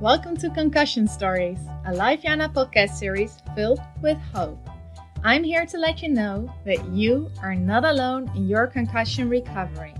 Welcome 0.00 0.36
to 0.36 0.50
Concussion 0.50 1.08
Stories, 1.08 1.58
a 1.84 1.92
Life 1.92 2.22
Yana 2.22 2.52
podcast 2.52 2.90
series 2.90 3.38
filled 3.56 3.80
with 4.00 4.16
hope. 4.32 4.64
I'm 5.24 5.42
here 5.42 5.66
to 5.66 5.76
let 5.76 6.02
you 6.02 6.08
know 6.08 6.54
that 6.64 6.86
you 6.90 7.32
are 7.42 7.56
not 7.56 7.84
alone 7.84 8.30
in 8.36 8.46
your 8.46 8.68
concussion 8.68 9.28
recovery. 9.28 9.92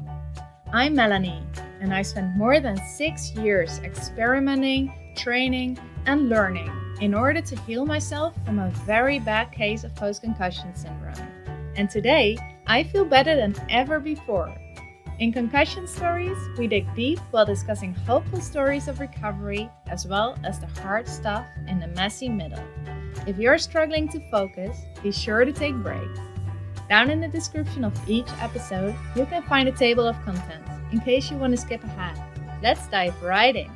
I'm 0.73 0.95
Melanie, 0.95 1.43
and 1.81 1.93
I 1.93 2.03
spent 2.03 2.37
more 2.37 2.61
than 2.61 2.81
six 2.87 3.33
years 3.33 3.81
experimenting, 3.81 4.93
training, 5.17 5.80
and 6.07 6.29
learning 6.29 6.71
in 7.01 7.12
order 7.12 7.41
to 7.41 7.61
heal 7.62 7.85
myself 7.85 8.35
from 8.45 8.61
a 8.61 8.71
very 8.87 9.19
bad 9.19 9.51
case 9.51 9.83
of 9.83 9.96
post 9.96 10.23
concussion 10.23 10.77
syndrome. 10.77 11.29
And 11.75 11.91
today, 11.91 12.39
I 12.69 12.85
feel 12.85 13.05
better 13.05 13.35
than 13.35 13.57
ever 13.69 13.99
before 13.99 14.57
in 15.19 15.32
Concussion 15.32 15.87
Stories, 15.87 16.39
we 16.57 16.69
dig 16.69 16.87
deep 16.95 17.18
while 17.32 17.45
discussing 17.45 17.93
hopeful 17.93 18.41
stories 18.41 18.87
of 18.87 19.00
recovery 19.00 19.68
as 19.89 20.07
well 20.07 20.39
as 20.45 20.61
the 20.61 20.67
hard 20.80 21.09
stuff 21.09 21.45
in 21.67 21.81
the 21.81 21.89
messy 21.89 22.29
middle. 22.29 22.63
If 23.27 23.36
you're 23.36 23.58
struggling 23.58 24.08
to 24.11 24.31
focus, 24.31 24.77
be 25.03 25.11
sure 25.11 25.44
to 25.44 25.53
take 25.53 25.75
breaks. 25.75 26.21
Down 26.89 27.11
in 27.11 27.21
the 27.21 27.29
description 27.29 27.85
of 27.85 27.93
each 28.08 28.29
episode, 28.41 28.94
you 29.17 29.27
can 29.27 29.43
find 29.43 29.68
a 29.68 29.72
table 29.72 30.07
of 30.07 30.17
contents 30.25 30.71
in 30.93 31.00
case 31.00 31.30
you 31.30 31.36
want 31.36 31.53
to 31.53 31.61
skip 31.61 31.82
ahead. 31.82 32.16
Let's 32.62 32.86
dive 32.86 33.20
right 33.20 33.55
in. 33.55 33.70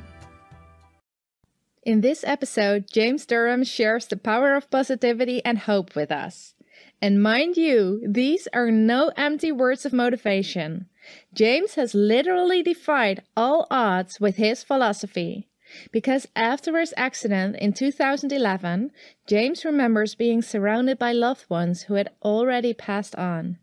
In 1.83 1.99
this 1.99 2.23
episode, 2.25 2.85
James 2.89 3.25
Durham 3.25 3.65
shares 3.65 4.07
the 4.07 4.15
power 4.15 4.55
of 4.55 4.71
positivity 4.71 5.43
and 5.43 5.59
hope 5.59 5.93
with 5.93 6.09
us. 6.11 6.55
And 7.01 7.21
mind 7.21 7.57
you, 7.57 8.01
these 8.07 8.47
are 8.53 8.71
no 8.71 9.11
empty 9.17 9.51
words 9.51 9.85
of 9.85 9.91
motivation. 9.91 10.87
James 11.33 11.75
has 11.75 11.93
literally 11.93 12.63
defied 12.63 13.23
all 13.35 13.67
odds 13.69 14.19
with 14.19 14.37
his 14.37 14.63
philosophy. 14.63 15.47
Because 15.91 16.27
after 16.35 16.77
his 16.77 16.93
accident 16.97 17.55
in 17.55 17.73
2011, 17.73 18.91
James 19.25 19.65
remembers 19.65 20.15
being 20.15 20.41
surrounded 20.41 20.99
by 20.99 21.11
loved 21.11 21.49
ones 21.49 21.83
who 21.83 21.95
had 21.95 22.11
already 22.21 22.73
passed 22.73 23.15
on, 23.15 23.57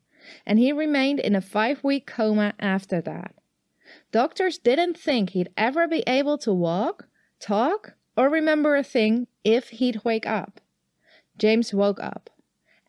and 0.44 0.58
he 0.58 0.72
remained 0.72 1.20
in 1.20 1.36
a 1.36 1.40
five 1.40 1.84
week 1.84 2.06
coma 2.06 2.54
after 2.58 3.00
that. 3.02 3.34
Doctors 4.12 4.58
didn't 4.58 4.98
think 4.98 5.30
he'd 5.30 5.50
ever 5.56 5.86
be 5.86 6.02
able 6.06 6.38
to 6.38 6.52
walk, 6.52 7.08
talk, 7.38 7.94
or 8.16 8.28
remember 8.28 8.76
a 8.76 8.82
thing 8.82 9.26
if 9.44 9.68
he'd 9.70 10.04
wake 10.04 10.26
up. 10.26 10.60
James 11.38 11.72
woke 11.72 12.00
up, 12.00 12.28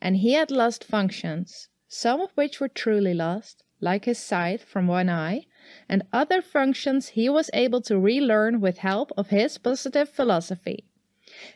and 0.01 0.17
he 0.17 0.33
had 0.33 0.51
lost 0.51 0.83
functions, 0.83 1.69
some 1.87 2.21
of 2.21 2.31
which 2.31 2.59
were 2.59 2.67
truly 2.67 3.13
lost, 3.13 3.63
like 3.81 4.05
his 4.05 4.19
sight 4.19 4.61
from 4.61 4.87
one 4.87 5.09
eye, 5.09 5.45
and 5.89 6.03
other 6.13 6.41
functions 6.41 7.09
he 7.09 7.29
was 7.29 7.49
able 7.53 7.81
to 7.81 7.99
relearn 7.99 8.61
with 8.61 8.77
help 8.77 9.11
of 9.17 9.29
his 9.29 9.57
positive 9.57 10.09
philosophy. 10.09 10.85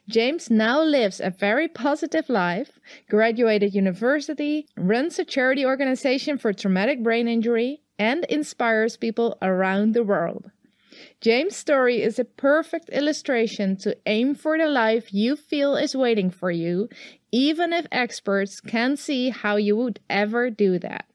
James 0.07 0.49
now 0.49 0.81
lives 0.81 1.19
a 1.19 1.29
very 1.29 1.67
positive 1.67 2.29
life, 2.29 2.79
graduated 3.09 3.73
university, 3.73 4.67
runs 4.77 5.19
a 5.19 5.25
charity 5.25 5.65
organization 5.65 6.37
for 6.37 6.53
traumatic 6.53 7.03
brain 7.03 7.27
injury, 7.27 7.81
and 7.99 8.25
inspires 8.25 8.97
people 8.97 9.37
around 9.41 9.93
the 9.93 10.03
world. 10.03 10.51
James' 11.21 11.55
story 11.55 12.01
is 12.01 12.19
a 12.19 12.25
perfect 12.25 12.89
illustration 12.89 13.75
to 13.77 13.97
aim 14.05 14.33
for 14.33 14.57
the 14.57 14.67
life 14.67 15.13
you 15.13 15.35
feel 15.35 15.75
is 15.75 15.95
waiting 15.95 16.29
for 16.29 16.51
you, 16.51 16.87
even 17.31 17.73
if 17.73 17.85
experts 17.91 18.61
can't 18.61 18.97
see 18.97 19.29
how 19.29 19.55
you 19.57 19.75
would 19.75 19.99
ever 20.09 20.49
do 20.49 20.79
that. 20.79 21.05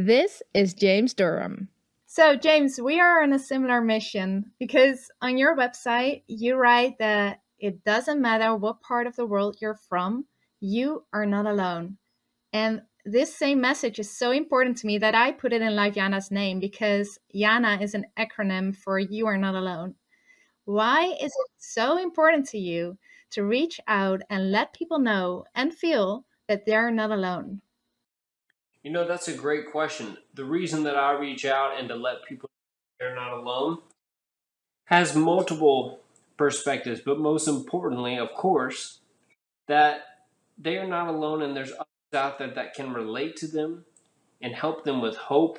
This 0.00 0.44
is 0.54 0.74
James 0.74 1.12
Durham. 1.12 1.70
So, 2.06 2.36
James, 2.36 2.80
we 2.80 3.00
are 3.00 3.20
on 3.20 3.32
a 3.32 3.38
similar 3.40 3.80
mission 3.80 4.52
because 4.60 5.10
on 5.20 5.36
your 5.36 5.56
website, 5.56 6.22
you 6.28 6.54
write 6.54 6.98
that 7.00 7.40
it 7.58 7.82
doesn't 7.82 8.22
matter 8.22 8.54
what 8.54 8.80
part 8.80 9.08
of 9.08 9.16
the 9.16 9.26
world 9.26 9.56
you're 9.60 9.74
from, 9.74 10.26
you 10.60 11.04
are 11.12 11.26
not 11.26 11.46
alone. 11.46 11.96
And 12.52 12.82
this 13.04 13.34
same 13.34 13.60
message 13.60 13.98
is 13.98 14.08
so 14.08 14.30
important 14.30 14.76
to 14.76 14.86
me 14.86 14.98
that 14.98 15.16
I 15.16 15.32
put 15.32 15.52
it 15.52 15.62
in 15.62 15.74
Life 15.74 15.96
Yana's 15.96 16.30
name 16.30 16.60
because 16.60 17.18
Yana 17.34 17.82
is 17.82 17.94
an 17.94 18.06
acronym 18.16 18.76
for 18.76 19.00
You 19.00 19.26
Are 19.26 19.36
Not 19.36 19.56
Alone. 19.56 19.96
Why 20.64 21.06
is 21.06 21.32
it 21.32 21.50
so 21.56 21.98
important 21.98 22.46
to 22.50 22.58
you 22.58 22.98
to 23.30 23.42
reach 23.42 23.80
out 23.88 24.22
and 24.30 24.52
let 24.52 24.74
people 24.74 25.00
know 25.00 25.44
and 25.56 25.74
feel 25.74 26.24
that 26.46 26.66
they're 26.66 26.92
not 26.92 27.10
alone? 27.10 27.62
You 28.82 28.92
know, 28.92 29.06
that's 29.06 29.28
a 29.28 29.36
great 29.36 29.70
question. 29.70 30.18
The 30.34 30.44
reason 30.44 30.84
that 30.84 30.96
I 30.96 31.12
reach 31.12 31.44
out 31.44 31.78
and 31.78 31.88
to 31.88 31.96
let 31.96 32.24
people 32.28 32.48
they're 32.98 33.14
not 33.14 33.32
alone 33.32 33.78
has 34.86 35.14
multiple 35.14 36.00
perspectives, 36.36 37.00
but 37.00 37.18
most 37.18 37.46
importantly, 37.46 38.16
of 38.16 38.32
course, 38.34 38.98
that 39.66 40.00
they 40.56 40.78
are 40.78 40.86
not 40.86 41.08
alone 41.08 41.42
and 41.42 41.56
there's 41.56 41.72
others 41.72 41.86
out 42.14 42.38
there 42.38 42.50
that 42.50 42.74
can 42.74 42.92
relate 42.92 43.36
to 43.36 43.46
them 43.46 43.84
and 44.40 44.54
help 44.54 44.84
them 44.84 45.00
with 45.00 45.16
hope, 45.16 45.58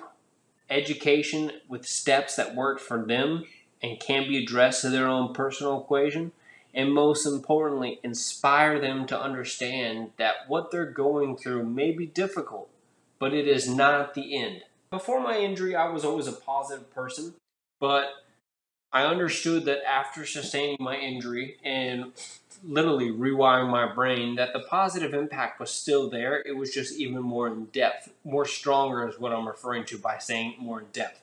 education, 0.70 1.52
with 1.68 1.86
steps 1.86 2.36
that 2.36 2.56
work 2.56 2.80
for 2.80 3.06
them 3.06 3.46
and 3.82 4.00
can 4.00 4.28
be 4.28 4.42
addressed 4.44 4.82
to 4.82 4.90
their 4.90 5.08
own 5.08 5.34
personal 5.34 5.82
equation. 5.82 6.32
And 6.74 6.94
most 6.94 7.26
importantly, 7.26 8.00
inspire 8.04 8.80
them 8.80 9.06
to 9.08 9.20
understand 9.20 10.12
that 10.18 10.48
what 10.48 10.72
they're 10.72 10.86
going 10.86 11.38
through 11.38 11.66
may 11.66 11.92
be 11.92 12.06
difficult 12.06 12.70
but 13.20 13.34
it 13.34 13.48
is 13.48 13.70
not 13.70 14.14
the 14.14 14.38
end. 14.38 14.64
Before 14.90 15.22
my 15.22 15.38
injury, 15.38 15.76
I 15.76 15.90
was 15.90 16.04
always 16.04 16.28
a 16.28 16.32
positive 16.32 16.92
person, 16.94 17.36
but 17.80 18.10
I 18.92 19.06
understood 19.06 19.66
that 19.66 19.88
after 19.88 20.26
sustaining 20.26 20.78
my 20.80 20.98
injury 20.98 21.58
and 21.64 22.12
literally 22.64 23.12
rewiring 23.12 23.70
my 23.70 23.92
brain, 23.94 24.36
that 24.36 24.54
the 24.54 24.60
positive 24.60 25.14
impact 25.14 25.60
was 25.60 25.70
still 25.70 26.10
there. 26.10 26.42
It 26.42 26.58
was 26.58 26.74
just 26.74 26.98
even 26.98 27.22
more 27.22 27.48
in 27.48 27.66
depth. 27.66 28.12
More 28.24 28.46
stronger 28.46 29.08
is 29.08 29.20
what 29.20 29.32
I'm 29.32 29.48
referring 29.48 29.86
to 29.86 29.98
by 29.98 30.18
saying 30.18 30.56
more 30.58 30.80
in 30.80 30.88
depth. 30.92 31.22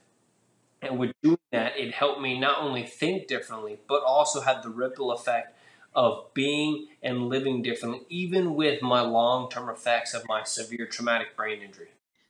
And 0.81 0.99
with 0.99 1.13
doing 1.23 1.39
that, 1.53 1.77
it 1.77 1.95
helped 1.95 2.21
me 2.21 2.39
not 2.39 2.63
only 2.63 2.85
think 2.85 3.27
differently, 3.27 3.79
but 3.89 4.03
also 4.03 4.43
had 4.43 4.63
the 4.63 4.69
ripple 4.69 5.11
effect 5.11 5.59
of 5.97 6.33
being 6.35 6.87
and 7.03 7.29
living 7.29 7.63
differently, 7.63 8.03
even 8.11 8.55
with 8.55 8.83
my 8.83 9.01
long 9.01 9.49
term 9.51 9.69
effects 9.71 10.15
of 10.15 10.29
my 10.29 10.45
severe 10.45 10.87
traumatic 10.87 11.35
brain 11.35 11.63
injury. 11.63 11.89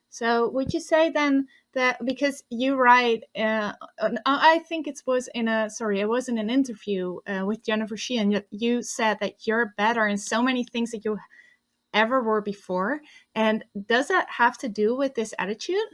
So, 0.09 0.47
would 0.49 0.73
you 0.73 0.79
say 0.79 1.11
then 1.11 1.47
that 1.73 2.03
because 2.03 2.43
you 2.49 2.75
write, 2.75 3.25
uh, 3.37 3.73
I 4.25 4.59
think 4.59 4.87
it 4.87 5.01
was 5.05 5.29
in 5.35 5.49
a 5.49 5.69
sorry, 5.69 5.99
it 5.99 6.07
was 6.07 6.29
in 6.29 6.37
an 6.37 6.49
interview 6.49 7.17
uh, 7.27 7.43
with 7.45 7.63
Jennifer 7.63 7.97
Sheehan. 7.97 8.41
You 8.49 8.81
said 8.81 9.17
that 9.19 9.45
you're 9.45 9.73
better 9.77 10.07
in 10.07 10.17
so 10.17 10.41
many 10.41 10.63
things 10.63 10.91
that 10.91 11.03
you 11.03 11.17
ever 11.93 12.23
were 12.23 12.41
before, 12.41 13.01
and 13.35 13.65
does 13.87 14.07
that 14.07 14.27
have 14.29 14.57
to 14.59 14.69
do 14.69 14.95
with 14.95 15.13
this 15.13 15.33
attitude? 15.37 15.89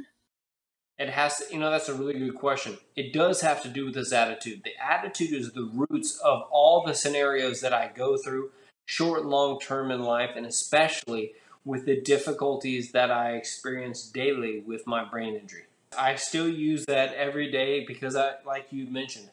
It 0.99 1.09
has 1.09 1.37
to, 1.37 1.45
you 1.51 1.59
know, 1.59 1.71
that's 1.71 1.89
a 1.89 1.95
really 1.95 2.19
good 2.19 2.35
question. 2.35 2.77
It 2.95 3.13
does 3.13 3.41
have 3.41 3.63
to 3.63 3.69
do 3.69 3.85
with 3.85 3.95
this 3.95 4.13
attitude. 4.13 4.61
The 4.63 4.73
attitude 4.79 5.33
is 5.33 5.51
the 5.51 5.69
roots 5.89 6.19
of 6.19 6.43
all 6.51 6.83
the 6.85 6.93
scenarios 6.93 7.61
that 7.61 7.73
I 7.73 7.91
go 7.93 8.15
through, 8.17 8.51
short 8.85 9.21
and 9.21 9.29
long 9.29 9.59
term 9.59 9.89
in 9.89 10.03
life, 10.03 10.31
and 10.35 10.45
especially 10.45 11.33
with 11.65 11.85
the 11.85 11.99
difficulties 11.99 12.91
that 12.91 13.09
I 13.09 13.31
experience 13.31 14.07
daily 14.07 14.59
with 14.59 14.85
my 14.85 15.03
brain 15.03 15.35
injury. 15.35 15.63
I 15.97 16.15
still 16.15 16.47
use 16.47 16.85
that 16.85 17.13
every 17.13 17.51
day 17.51 17.83
because 17.85 18.15
I, 18.15 18.35
like 18.45 18.67
you 18.71 18.87
mentioned, 18.87 19.29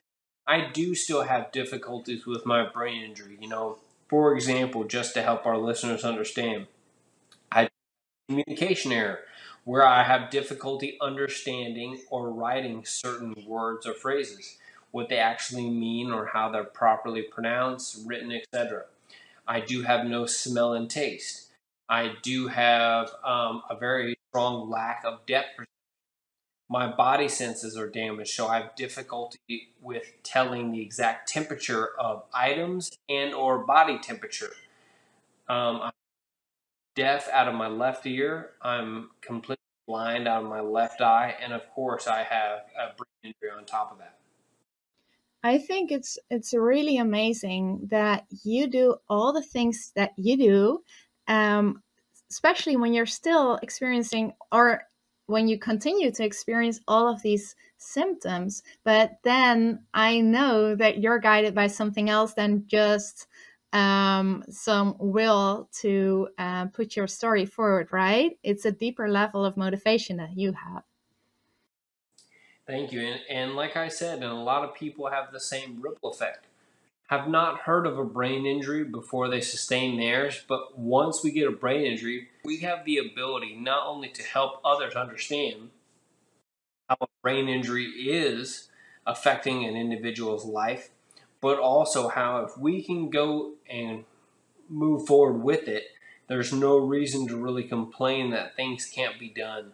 I 0.46 0.70
do 0.72 0.94
still 0.94 1.22
have 1.22 1.52
difficulties 1.52 2.26
with 2.26 2.46
my 2.46 2.66
brain 2.68 3.02
injury. 3.02 3.36
You 3.40 3.48
know, 3.48 3.78
for 4.08 4.34
example, 4.34 4.84
just 4.84 5.14
to 5.14 5.22
help 5.22 5.46
our 5.46 5.58
listeners 5.58 6.04
understand, 6.04 6.66
I 7.52 7.68
communication 8.28 8.92
error 8.92 9.20
where 9.64 9.86
I 9.86 10.02
have 10.02 10.30
difficulty 10.30 10.96
understanding 11.00 12.00
or 12.10 12.30
writing 12.30 12.84
certain 12.84 13.34
words 13.46 13.86
or 13.86 13.94
phrases, 13.94 14.58
what 14.90 15.08
they 15.08 15.18
actually 15.18 15.68
mean 15.70 16.10
or 16.10 16.26
how 16.26 16.50
they're 16.50 16.64
properly 16.64 17.22
pronounced, 17.22 18.02
written, 18.06 18.32
etc. 18.32 18.84
I 19.46 19.60
do 19.60 19.82
have 19.82 20.06
no 20.06 20.26
smell 20.26 20.74
and 20.74 20.88
taste. 20.88 21.48
I 21.88 22.12
do 22.22 22.48
have 22.48 23.10
um, 23.24 23.62
a 23.68 23.76
very 23.76 24.16
strong 24.30 24.70
lack 24.70 25.02
of 25.04 25.26
depth. 25.26 25.60
My 26.68 26.86
body 26.86 27.28
senses 27.28 27.76
are 27.76 27.88
damaged, 27.88 28.30
so 28.30 28.46
I 28.46 28.60
have 28.60 28.76
difficulty 28.76 29.72
with 29.82 30.04
telling 30.22 30.70
the 30.70 30.80
exact 30.80 31.28
temperature 31.28 31.90
of 31.98 32.22
items 32.32 32.92
and 33.08 33.34
or 33.34 33.58
body 33.58 33.98
temperature. 33.98 34.52
Um, 35.48 35.80
I'm 35.82 35.92
deaf 37.00 37.30
out 37.32 37.48
of 37.48 37.54
my 37.54 37.66
left 37.66 38.06
ear. 38.06 38.50
I'm 38.60 39.08
completely 39.22 39.56
blind 39.86 40.28
out 40.28 40.42
of 40.42 40.50
my 40.50 40.60
left 40.60 41.00
eye, 41.00 41.34
and 41.42 41.54
of 41.54 41.62
course, 41.70 42.06
I 42.06 42.22
have 42.24 42.58
a 42.78 42.94
brain 42.94 43.34
injury 43.40 43.56
on 43.56 43.64
top 43.64 43.90
of 43.90 43.98
that. 43.98 44.18
I 45.42 45.56
think 45.56 45.90
it's 45.90 46.18
it's 46.28 46.52
really 46.52 46.98
amazing 46.98 47.88
that 47.90 48.26
you 48.44 48.66
do 48.66 48.96
all 49.08 49.32
the 49.32 49.42
things 49.42 49.92
that 49.96 50.12
you 50.18 50.36
do, 50.36 50.82
um, 51.26 51.82
especially 52.30 52.76
when 52.76 52.92
you're 52.92 53.06
still 53.06 53.58
experiencing 53.62 54.34
or 54.52 54.82
when 55.24 55.48
you 55.48 55.58
continue 55.58 56.10
to 56.10 56.24
experience 56.24 56.80
all 56.86 57.08
of 57.08 57.22
these 57.22 57.54
symptoms 57.78 58.62
but 58.84 59.12
then 59.22 59.82
i 59.94 60.20
know 60.20 60.74
that 60.74 60.98
you're 60.98 61.20
guided 61.20 61.54
by 61.54 61.66
something 61.68 62.10
else 62.10 62.34
than 62.34 62.64
just 62.66 63.26
um, 63.72 64.44
some 64.50 64.96
will 64.98 65.68
to 65.80 66.28
uh, 66.38 66.66
put 66.66 66.96
your 66.96 67.06
story 67.06 67.46
forward 67.46 67.88
right? 67.92 68.38
It's 68.42 68.64
a 68.64 68.72
deeper 68.72 69.08
level 69.08 69.44
of 69.44 69.56
motivation 69.56 70.16
that 70.18 70.36
you 70.36 70.52
have. 70.52 70.82
Thank 72.66 72.92
you 72.92 73.00
and, 73.00 73.20
and 73.28 73.56
like 73.56 73.76
i 73.76 73.88
said 73.88 74.22
and 74.22 74.30
a 74.30 74.34
lot 74.34 74.62
of 74.62 74.74
people 74.74 75.10
have 75.10 75.32
the 75.32 75.40
same 75.40 75.80
ripple 75.80 76.10
effect. 76.10 76.46
Have 77.08 77.26
not 77.26 77.62
heard 77.62 77.86
of 77.86 77.98
a 77.98 78.04
brain 78.04 78.46
injury 78.46 78.84
before 78.84 79.28
they 79.28 79.40
sustain 79.40 79.98
theirs, 79.98 80.44
but 80.46 80.78
once 80.78 81.24
we 81.24 81.32
get 81.32 81.48
a 81.48 81.50
brain 81.50 81.84
injury, 81.84 82.28
we 82.44 82.58
have 82.58 82.84
the 82.84 82.98
ability 82.98 83.56
not 83.56 83.84
only 83.88 84.08
to 84.10 84.22
help 84.22 84.60
others 84.64 84.94
understand 84.94 85.70
how 86.88 86.96
a 87.00 87.06
brain 87.20 87.48
injury 87.48 87.84
is 87.84 88.68
affecting 89.06 89.64
an 89.64 89.76
individual's 89.76 90.44
life, 90.44 90.90
but 91.40 91.58
also 91.58 92.08
how 92.08 92.44
if 92.44 92.56
we 92.58 92.82
can 92.82 93.10
go 93.10 93.54
and 93.68 94.04
move 94.68 95.06
forward 95.06 95.42
with 95.42 95.68
it, 95.68 95.84
there's 96.28 96.52
no 96.52 96.78
reason 96.78 97.26
to 97.28 97.36
really 97.36 97.64
complain 97.64 98.30
that 98.30 98.54
things 98.54 98.86
can't 98.86 99.18
be 99.18 99.28
done. 99.28 99.72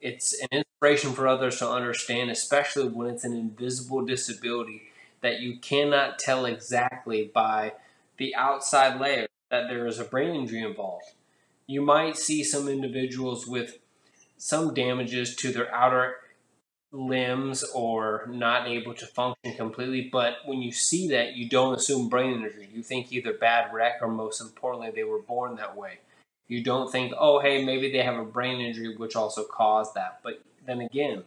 It's 0.00 0.34
an 0.40 0.48
inspiration 0.50 1.12
for 1.12 1.28
others 1.28 1.58
to 1.58 1.68
understand, 1.68 2.30
especially 2.30 2.88
when 2.88 3.08
it's 3.08 3.24
an 3.24 3.34
invisible 3.34 4.04
disability 4.04 4.82
that 5.20 5.40
you 5.40 5.58
cannot 5.58 6.18
tell 6.18 6.44
exactly 6.44 7.30
by 7.34 7.72
the 8.18 8.34
outside 8.34 9.00
layer 9.00 9.26
that 9.50 9.68
there 9.68 9.86
is 9.86 9.98
a 9.98 10.04
brain 10.04 10.34
injury 10.34 10.62
involved. 10.62 11.12
You 11.66 11.80
might 11.80 12.16
see 12.16 12.44
some 12.44 12.68
individuals 12.68 13.46
with 13.46 13.78
some 14.36 14.74
damages 14.74 15.34
to 15.36 15.52
their 15.52 15.74
outer 15.74 16.16
limbs 16.94 17.64
or 17.74 18.26
not 18.28 18.68
able 18.68 18.94
to 18.94 19.06
function 19.06 19.54
completely, 19.56 20.08
but 20.12 20.36
when 20.44 20.62
you 20.62 20.72
see 20.72 21.08
that, 21.08 21.34
you 21.34 21.48
don't 21.48 21.74
assume 21.74 22.08
brain 22.08 22.34
injury. 22.34 22.68
You 22.72 22.82
think 22.82 23.12
either 23.12 23.32
bad 23.32 23.72
wreck 23.74 23.94
or 24.00 24.08
most 24.08 24.40
importantly, 24.40 24.92
they 24.94 25.04
were 25.04 25.20
born 25.20 25.56
that 25.56 25.76
way. 25.76 25.98
You 26.46 26.62
don't 26.62 26.90
think, 26.92 27.12
oh, 27.18 27.40
hey, 27.40 27.64
maybe 27.64 27.90
they 27.90 28.02
have 28.02 28.18
a 28.18 28.24
brain 28.24 28.60
injury 28.60 28.96
which 28.96 29.16
also 29.16 29.44
caused 29.44 29.94
that. 29.94 30.20
But 30.22 30.42
then 30.66 30.80
again, 30.80 31.24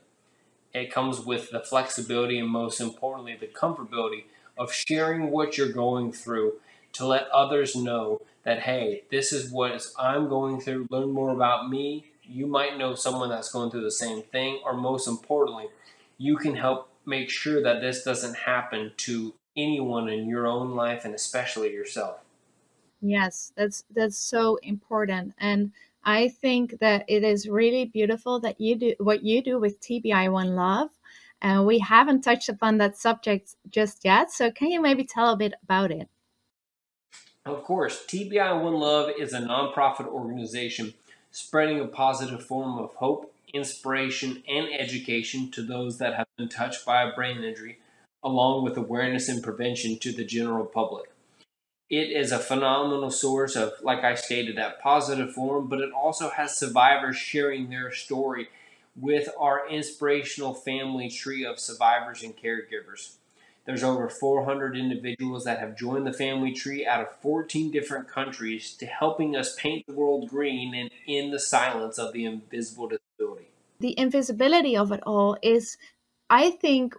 it 0.73 0.91
comes 0.91 1.19
with 1.19 1.51
the 1.51 1.59
flexibility 1.59 2.39
and 2.39 2.49
most 2.49 2.79
importantly 2.79 3.35
the 3.39 3.47
comfortability 3.47 4.25
of 4.57 4.73
sharing 4.73 5.29
what 5.31 5.57
you're 5.57 5.71
going 5.71 6.11
through 6.11 6.53
to 6.93 7.05
let 7.05 7.27
others 7.29 7.75
know 7.75 8.21
that 8.43 8.61
hey 8.61 9.03
this 9.11 9.31
is 9.31 9.51
what 9.51 9.85
i'm 9.97 10.27
going 10.27 10.59
through 10.59 10.87
learn 10.89 11.11
more 11.11 11.31
about 11.31 11.69
me 11.69 12.05
you 12.27 12.47
might 12.47 12.77
know 12.77 12.95
someone 12.95 13.29
that's 13.29 13.51
going 13.51 13.71
through 13.71 13.83
the 13.83 13.91
same 13.91 14.21
thing 14.21 14.59
or 14.65 14.73
most 14.73 15.07
importantly 15.07 15.67
you 16.17 16.35
can 16.37 16.55
help 16.55 16.89
make 17.05 17.29
sure 17.29 17.61
that 17.61 17.81
this 17.81 18.03
doesn't 18.03 18.35
happen 18.35 18.91
to 18.97 19.33
anyone 19.55 20.09
in 20.09 20.27
your 20.27 20.47
own 20.47 20.75
life 20.75 21.05
and 21.05 21.15
especially 21.15 21.71
yourself 21.71 22.17
yes 23.01 23.51
that's 23.55 23.83
that's 23.93 24.17
so 24.17 24.57
important 24.63 25.33
and 25.39 25.71
I 26.07 26.29
think 26.29 26.79
that 26.79 27.03
it 27.09 27.25
is 27.25 27.49
really 27.49 27.83
beautiful 27.83 28.39
that 28.39 28.61
you 28.61 28.75
do 28.75 28.93
what 28.97 29.23
you 29.23 29.43
do 29.43 29.59
with 29.59 29.81
TBI 29.81 30.31
One 30.31 30.55
Love. 30.55 30.89
And 31.41 31.59
uh, 31.59 31.63
we 31.63 31.79
haven't 31.79 32.21
touched 32.21 32.47
upon 32.47 32.77
that 32.77 32.97
subject 32.97 33.55
just 33.69 34.05
yet. 34.05 34.31
So, 34.31 34.49
can 34.49 34.71
you 34.71 34.81
maybe 34.81 35.03
tell 35.03 35.33
a 35.33 35.37
bit 35.37 35.53
about 35.61 35.91
it? 35.91 36.07
Of 37.45 37.61
course. 37.63 38.05
TBI 38.07 38.63
One 38.63 38.75
Love 38.75 39.11
is 39.19 39.33
a 39.33 39.41
nonprofit 39.41 40.07
organization 40.07 40.93
spreading 41.37 41.79
a 41.79 41.87
positive 41.87 42.45
form 42.45 42.77
of 42.77 42.95
hope, 42.95 43.33
inspiration, 43.53 44.43
and 44.47 44.67
education 44.77 45.51
to 45.51 45.61
those 45.61 45.97
that 45.97 46.15
have 46.15 46.27
been 46.37 46.49
touched 46.49 46.85
by 46.85 47.03
a 47.03 47.13
brain 47.13 47.43
injury, 47.43 47.79
along 48.23 48.63
with 48.63 48.77
awareness 48.77 49.29
and 49.29 49.43
prevention 49.43 49.97
to 49.99 50.11
the 50.11 50.25
general 50.25 50.65
public 50.65 51.09
it 51.89 52.11
is 52.11 52.31
a 52.31 52.39
phenomenal 52.39 53.09
source 53.09 53.55
of, 53.55 53.73
like 53.81 54.03
I 54.03 54.15
stated, 54.15 54.57
that 54.57 54.81
positive 54.81 55.33
form, 55.33 55.67
but 55.67 55.79
it 55.79 55.91
also 55.91 56.29
has 56.29 56.57
survivors 56.57 57.15
sharing 57.15 57.69
their 57.69 57.91
story 57.91 58.49
with 58.95 59.29
our 59.39 59.69
inspirational 59.69 60.53
family 60.53 61.09
tree 61.09 61.45
of 61.45 61.59
survivors 61.59 62.23
and 62.23 62.35
caregivers. 62.35 63.15
There's 63.67 63.83
over 63.83 64.07
400 64.07 64.77
individuals 64.77 65.43
that 65.43 65.59
have 65.59 65.75
joined 65.75 66.07
the 66.07 66.13
family 66.13 66.53
tree 66.53 66.87
out 66.87 67.01
of 67.01 67.09
14 67.21 67.69
different 67.69 68.07
countries 68.07 68.73
to 68.77 68.85
helping 68.85 69.35
us 69.35 69.57
paint 69.57 69.85
the 69.85 69.93
world 69.93 70.29
green 70.29 70.73
and 70.73 70.89
in 71.05 71.31
the 71.31 71.39
silence 71.39 71.97
of 71.99 72.13
the 72.13 72.23
invisible 72.23 72.87
disability. 72.87 73.49
The 73.81 73.99
invisibility 73.99 74.77
of 74.77 74.93
it 74.93 75.01
all 75.05 75.37
is, 75.41 75.77
I 76.29 76.51
think, 76.51 76.95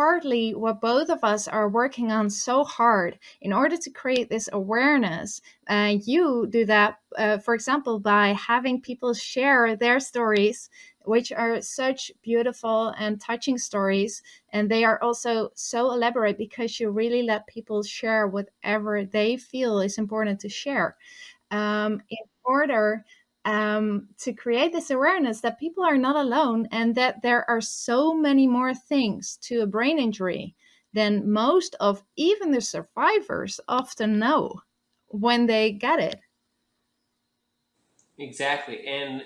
partly 0.00 0.54
what 0.54 0.80
both 0.80 1.10
of 1.10 1.22
us 1.22 1.46
are 1.46 1.68
working 1.68 2.10
on 2.10 2.30
so 2.30 2.64
hard 2.64 3.18
in 3.42 3.52
order 3.52 3.76
to 3.76 3.90
create 3.90 4.30
this 4.30 4.48
awareness. 4.50 5.42
Uh, 5.68 5.94
you 6.06 6.46
do 6.48 6.64
that, 6.64 7.00
uh, 7.18 7.36
for 7.36 7.54
example, 7.54 7.98
by 7.98 8.28
having 8.28 8.80
people 8.80 9.12
share 9.12 9.76
their 9.76 10.00
stories, 10.00 10.70
which 11.04 11.32
are 11.32 11.60
such 11.60 12.10
beautiful 12.22 12.94
and 12.96 13.20
touching 13.20 13.58
stories. 13.58 14.22
And 14.54 14.70
they 14.70 14.84
are 14.84 14.98
also 15.02 15.50
so 15.54 15.92
elaborate 15.92 16.38
because 16.38 16.80
you 16.80 16.88
really 16.88 17.22
let 17.22 17.46
people 17.46 17.82
share 17.82 18.26
whatever 18.26 19.04
they 19.04 19.36
feel 19.36 19.80
is 19.80 19.98
important 19.98 20.40
to 20.40 20.48
share. 20.48 20.96
Um, 21.50 22.00
in 22.08 22.24
order 22.42 23.04
um, 23.44 24.08
to 24.18 24.32
create 24.32 24.72
this 24.72 24.90
awareness 24.90 25.40
that 25.40 25.58
people 25.58 25.84
are 25.84 25.96
not 25.96 26.16
alone 26.16 26.68
and 26.72 26.94
that 26.94 27.22
there 27.22 27.48
are 27.48 27.60
so 27.60 28.12
many 28.12 28.46
more 28.46 28.74
things 28.74 29.38
to 29.42 29.60
a 29.60 29.66
brain 29.66 29.98
injury 29.98 30.54
than 30.92 31.30
most 31.30 31.76
of 31.80 32.02
even 32.16 32.50
the 32.50 32.60
survivors 32.60 33.60
often 33.68 34.18
know 34.18 34.60
when 35.08 35.46
they 35.46 35.72
get 35.72 36.00
it. 36.00 36.20
Exactly. 38.18 38.86
And 38.86 39.22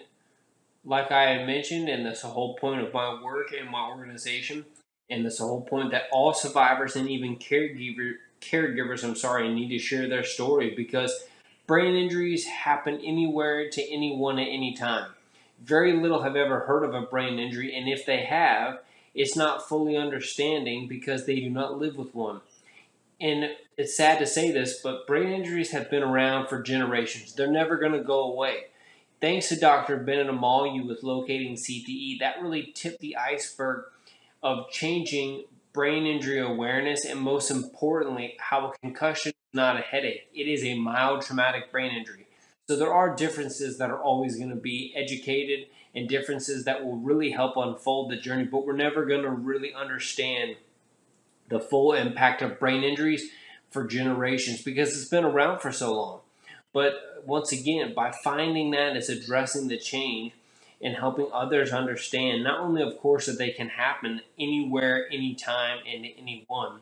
like 0.85 1.11
I 1.11 1.45
mentioned, 1.45 1.89
and 1.89 2.07
that's 2.07 2.23
the 2.23 2.29
whole 2.29 2.55
point 2.57 2.83
of 2.83 2.93
my 2.93 3.21
work 3.23 3.53
and 3.59 3.69
my 3.69 3.89
organization, 3.89 4.65
and 5.11 5.25
that's 5.25 5.39
the 5.39 5.45
whole 5.45 5.63
point 5.63 5.91
that 5.91 6.05
all 6.13 6.33
survivors 6.33 6.95
and 6.95 7.09
even 7.09 7.37
caregiver, 7.37 8.15
caregivers, 8.41 9.03
I'm 9.03 9.17
sorry, 9.17 9.53
need 9.53 9.69
to 9.71 9.79
share 9.79 10.09
their 10.09 10.25
story 10.25 10.75
because 10.77 11.25
Brain 11.67 11.95
injuries 11.95 12.47
happen 12.47 13.01
anywhere 13.03 13.71
to 13.71 13.91
anyone 13.91 14.39
at 14.39 14.49
any 14.49 14.75
time. 14.75 15.13
Very 15.63 15.95
little 15.95 16.23
have 16.23 16.37
ever 16.37 16.61
heard 16.61 16.85
of 16.85 16.95
a 16.95 17.01
brain 17.01 17.39
injury, 17.39 17.75
and 17.75 17.89
if 17.89 18.05
they 18.05 18.25
have, 18.25 18.81
it's 19.15 19.37
not 19.37 19.67
fully 19.67 19.97
understanding 19.97 20.89
because 20.89 21.25
they 21.25 21.37
do 21.37 21.49
not 21.49 21.79
live 21.79 21.97
with 21.97 22.15
one. 22.15 22.41
And 23.19 23.51
it's 23.79 23.97
sad 23.97 24.19
to 24.19 24.27
say 24.27 24.51
this, 24.51 24.81
but 24.83 25.07
brain 25.07 25.31
injuries 25.31 25.71
have 25.71 25.89
been 25.89 26.03
around 26.03 26.49
for 26.49 26.61
generations. 26.61 27.35
They're 27.35 27.51
never 27.51 27.77
going 27.77 27.93
to 27.93 28.03
go 28.03 28.25
away. 28.25 28.65
Thanks 29.21 29.49
to 29.49 29.57
Dr. 29.57 29.97
Bennet 29.97 30.27
Omalu 30.27 30.87
with 30.87 31.03
locating 31.03 31.55
CTE, 31.55 32.19
that 32.19 32.43
really 32.43 32.73
tipped 32.75 33.01
the 33.01 33.17
iceberg 33.17 33.85
of 34.43 34.69
changing 34.71 35.45
brain 35.75 36.07
injury 36.07 36.39
awareness 36.39 37.05
and 37.05 37.21
most 37.21 37.51
importantly, 37.51 38.37
how 38.39 38.69
a 38.69 38.79
concussion 38.79 39.31
is 39.31 39.55
not 39.55 39.77
a 39.77 39.81
headache. 39.81 40.29
It 40.33 40.49
is 40.49 40.65
a 40.65 40.79
mild 40.79 41.23
traumatic 41.23 41.71
brain 41.71 41.95
injury. 41.95 42.27
So 42.69 42.77
there 42.77 42.95
are 42.95 43.15
differences 43.15 43.77
that 43.77 43.91
are 43.91 44.01
always 44.01 44.37
going 44.37 44.51
to 44.51 44.57
be 44.57 44.95
educated 44.97 45.67
and 45.95 46.09
differences 46.09 46.65
that 46.65 46.83
will 46.83 46.97
really 46.97 47.33
help 47.33 47.57
unfold 47.57 48.11
the 48.11 48.17
journey, 48.17 48.45
but 48.45 48.65
we're 48.65 48.73
never 48.73 49.05
going 49.05 49.23
to 49.23 49.31
really 49.31 49.75
understand 49.75 50.57
the 51.49 51.61
full 51.61 51.93
impact 51.93 52.41
of 52.41 52.59
brain 52.59 52.83
injuries 52.83 53.29
for 53.71 53.85
generations 53.87 54.63
because 54.63 54.97
it's 54.97 55.11
been 55.11 55.25
around 55.25 55.61
for 55.61 55.73
so 55.73 55.95
long. 55.95 56.21
But 56.73 57.23
once 57.27 57.53
again, 57.53 57.93
by 57.95 58.13
finding 58.13 58.71
that 58.71 58.97
it's 58.97 59.09
addressing 59.09 59.69
the 59.69 59.77
change 59.77 60.33
and 60.83 60.97
helping 60.97 61.29
others 61.33 61.73
understand 61.73 62.45
not 62.45 62.61
only 62.61 62.83
of 62.83 62.99
course 62.99 63.27
that 63.27 63.39
they 63.39 63.51
can 63.51 63.69
happen 63.69 64.21
anywhere, 64.39 65.07
anytime, 65.13 65.79
and 65.87 66.07
anyone, 66.19 66.81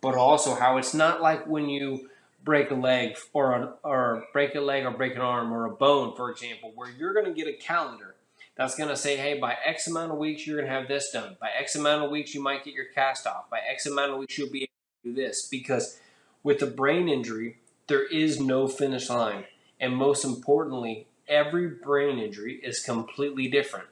but 0.00 0.14
also 0.14 0.54
how 0.54 0.76
it's 0.76 0.94
not 0.94 1.22
like 1.22 1.46
when 1.46 1.68
you 1.68 2.08
break 2.44 2.70
a 2.70 2.74
leg 2.74 3.16
or 3.32 3.52
a, 3.54 3.74
or 3.82 4.24
break 4.32 4.54
a 4.54 4.60
leg 4.60 4.84
or 4.84 4.90
break 4.90 5.14
an 5.14 5.22
arm 5.22 5.52
or 5.52 5.64
a 5.64 5.70
bone, 5.70 6.14
for 6.14 6.30
example, 6.30 6.72
where 6.74 6.90
you're 6.90 7.14
going 7.14 7.26
to 7.26 7.32
get 7.32 7.48
a 7.48 7.52
calendar 7.52 8.14
that's 8.56 8.76
going 8.76 8.88
to 8.88 8.96
say, 8.96 9.16
hey, 9.16 9.38
by 9.38 9.56
X 9.64 9.88
amount 9.88 10.12
of 10.12 10.18
weeks, 10.18 10.46
you're 10.46 10.56
going 10.56 10.68
to 10.68 10.72
have 10.72 10.86
this 10.86 11.10
done. 11.10 11.36
By 11.40 11.50
X 11.58 11.74
amount 11.74 12.04
of 12.04 12.10
weeks, 12.10 12.34
you 12.34 12.42
might 12.42 12.64
get 12.64 12.74
your 12.74 12.84
cast 12.94 13.26
off. 13.26 13.50
By 13.50 13.60
X 13.68 13.86
amount 13.86 14.12
of 14.12 14.18
weeks, 14.18 14.38
you'll 14.38 14.50
be 14.50 14.62
able 14.62 14.72
to 15.02 15.10
do 15.10 15.14
this. 15.14 15.48
Because 15.48 15.98
with 16.42 16.62
a 16.62 16.66
brain 16.66 17.08
injury, 17.08 17.58
there 17.88 18.06
is 18.06 18.40
no 18.40 18.68
finish 18.68 19.10
line. 19.10 19.44
And 19.80 19.96
most 19.96 20.24
importantly, 20.24 21.08
every 21.28 21.68
brain 21.68 22.18
injury 22.18 22.60
is 22.62 22.80
completely 22.80 23.48
different. 23.48 23.86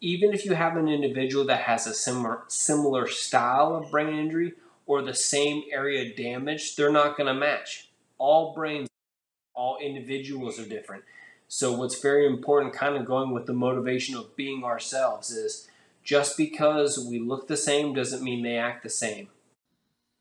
Even 0.00 0.32
if 0.32 0.44
you 0.44 0.54
have 0.54 0.76
an 0.76 0.88
individual 0.88 1.44
that 1.46 1.62
has 1.62 1.86
a 1.86 1.94
similar, 1.94 2.42
similar 2.48 3.08
style 3.08 3.74
of 3.74 3.90
brain 3.90 4.16
injury 4.18 4.52
or 4.86 5.02
the 5.02 5.14
same 5.14 5.62
area 5.72 6.14
damage, 6.14 6.76
they're 6.76 6.92
not 6.92 7.16
going 7.16 7.26
to 7.26 7.34
match 7.34 7.88
all 8.18 8.54
brains, 8.54 8.88
all 9.54 9.78
individuals 9.78 10.58
are 10.58 10.68
different. 10.68 11.04
So, 11.48 11.72
what's 11.72 12.00
very 12.00 12.26
important, 12.26 12.74
kind 12.74 12.96
of 12.96 13.04
going 13.04 13.32
with 13.32 13.46
the 13.46 13.52
motivation 13.52 14.16
of 14.16 14.36
being 14.36 14.64
ourselves, 14.64 15.30
is 15.30 15.68
Just 16.02 16.36
because 16.36 17.04
we 17.04 17.18
look 17.18 17.48
the 17.48 17.56
same 17.56 17.92
doesn't 17.92 18.22
mean 18.22 18.44
they 18.44 18.56
act 18.56 18.84
the 18.84 18.90
same. 18.90 19.28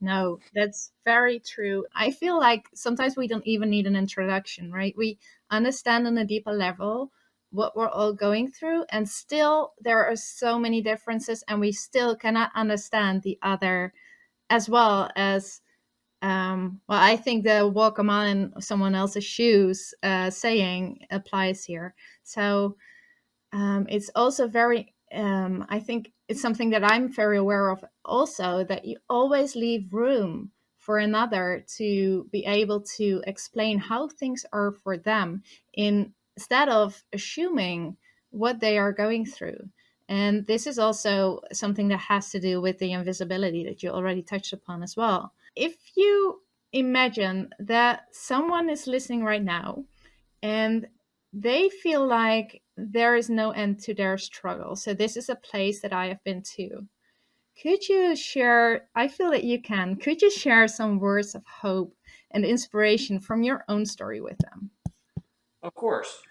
No, 0.05 0.39
that's 0.53 0.91
very 1.03 1.39
true. 1.39 1.85
I 1.95 2.11
feel 2.11 2.37
like 2.37 2.67
sometimes 2.75 3.15
we 3.15 3.27
don't 3.27 3.45
even 3.47 3.69
need 3.69 3.87
an 3.87 3.95
introduction, 3.95 4.71
right? 4.71 4.93
We 4.97 5.17
understand 5.49 6.05
on 6.07 6.17
a 6.17 6.25
deeper 6.25 6.53
level 6.53 7.11
what 7.51 7.75
we're 7.75 7.89
all 7.89 8.13
going 8.13 8.51
through, 8.51 8.85
and 8.89 9.07
still 9.09 9.73
there 9.79 10.05
are 10.05 10.15
so 10.15 10.59
many 10.59 10.81
differences, 10.81 11.43
and 11.47 11.59
we 11.59 11.71
still 11.71 12.15
cannot 12.15 12.51
understand 12.55 13.21
the 13.23 13.39
other 13.41 13.93
as 14.49 14.69
well 14.69 15.11
as. 15.15 15.61
Um, 16.21 16.81
well, 16.89 16.99
I 17.01 17.17
think 17.17 17.45
the 17.45 17.67
walk 17.67 17.99
a 17.99 18.03
mile 18.03 18.27
in 18.27 18.53
someone 18.61 18.95
else's 18.95 19.25
shoes 19.25 19.93
uh, 20.03 20.29
saying 20.31 20.99
applies 21.11 21.65
here. 21.65 21.95
So 22.23 22.77
um, 23.53 23.85
it's 23.89 24.09
also 24.15 24.47
very 24.47 24.93
um, 25.13 25.65
I 25.69 25.79
think 25.79 26.11
it's 26.27 26.41
something 26.41 26.71
that 26.71 26.83
I'm 26.83 27.11
very 27.11 27.37
aware 27.37 27.69
of 27.69 27.83
also 28.03 28.63
that 28.65 28.85
you 28.85 28.97
always 29.09 29.55
leave 29.55 29.93
room 29.93 30.51
for 30.77 30.97
another 30.97 31.65
to 31.77 32.27
be 32.31 32.45
able 32.45 32.81
to 32.97 33.21
explain 33.25 33.79
how 33.79 34.07
things 34.07 34.45
are 34.53 34.71
for 34.71 34.97
them 34.97 35.43
in, 35.73 36.13
instead 36.37 36.69
of 36.69 37.03
assuming 37.13 37.97
what 38.29 38.59
they 38.59 38.77
are 38.77 38.91
going 38.91 39.25
through. 39.25 39.69
And 40.07 40.45
this 40.45 40.67
is 40.67 40.77
also 40.77 41.41
something 41.51 41.87
that 41.87 41.97
has 41.97 42.29
to 42.31 42.39
do 42.39 42.61
with 42.61 42.77
the 42.77 42.91
invisibility 42.91 43.63
that 43.65 43.81
you 43.81 43.89
already 43.89 44.21
touched 44.21 44.53
upon 44.53 44.83
as 44.83 44.95
well. 44.95 45.33
If 45.55 45.75
you 45.95 46.41
imagine 46.71 47.49
that 47.59 48.03
someone 48.11 48.69
is 48.69 48.85
listening 48.85 49.23
right 49.23 49.43
now 49.43 49.85
and 50.43 50.87
they 51.33 51.69
feel 51.69 52.05
like 52.05 52.61
there 52.77 53.15
is 53.15 53.29
no 53.29 53.51
end 53.51 53.79
to 53.83 53.93
their 53.93 54.17
struggle. 54.17 54.75
So 54.75 54.93
this 54.93 55.15
is 55.17 55.29
a 55.29 55.35
place 55.35 55.81
that 55.81 55.93
I 55.93 56.07
have 56.07 56.23
been 56.23 56.41
to. 56.55 56.87
Could 57.61 57.87
you 57.87 58.15
share? 58.15 58.87
I 58.95 59.07
feel 59.07 59.31
that 59.31 59.45
you 59.45 59.61
can. 59.61 59.95
Could 59.95 60.21
you 60.21 60.29
share 60.29 60.67
some 60.67 60.99
words 60.99 61.35
of 61.35 61.45
hope 61.45 61.95
and 62.31 62.43
inspiration 62.43 63.19
from 63.19 63.43
your 63.43 63.63
own 63.69 63.85
story 63.85 64.19
with 64.19 64.37
them? 64.39 64.71
Of 65.63 65.73
course. 65.73 66.21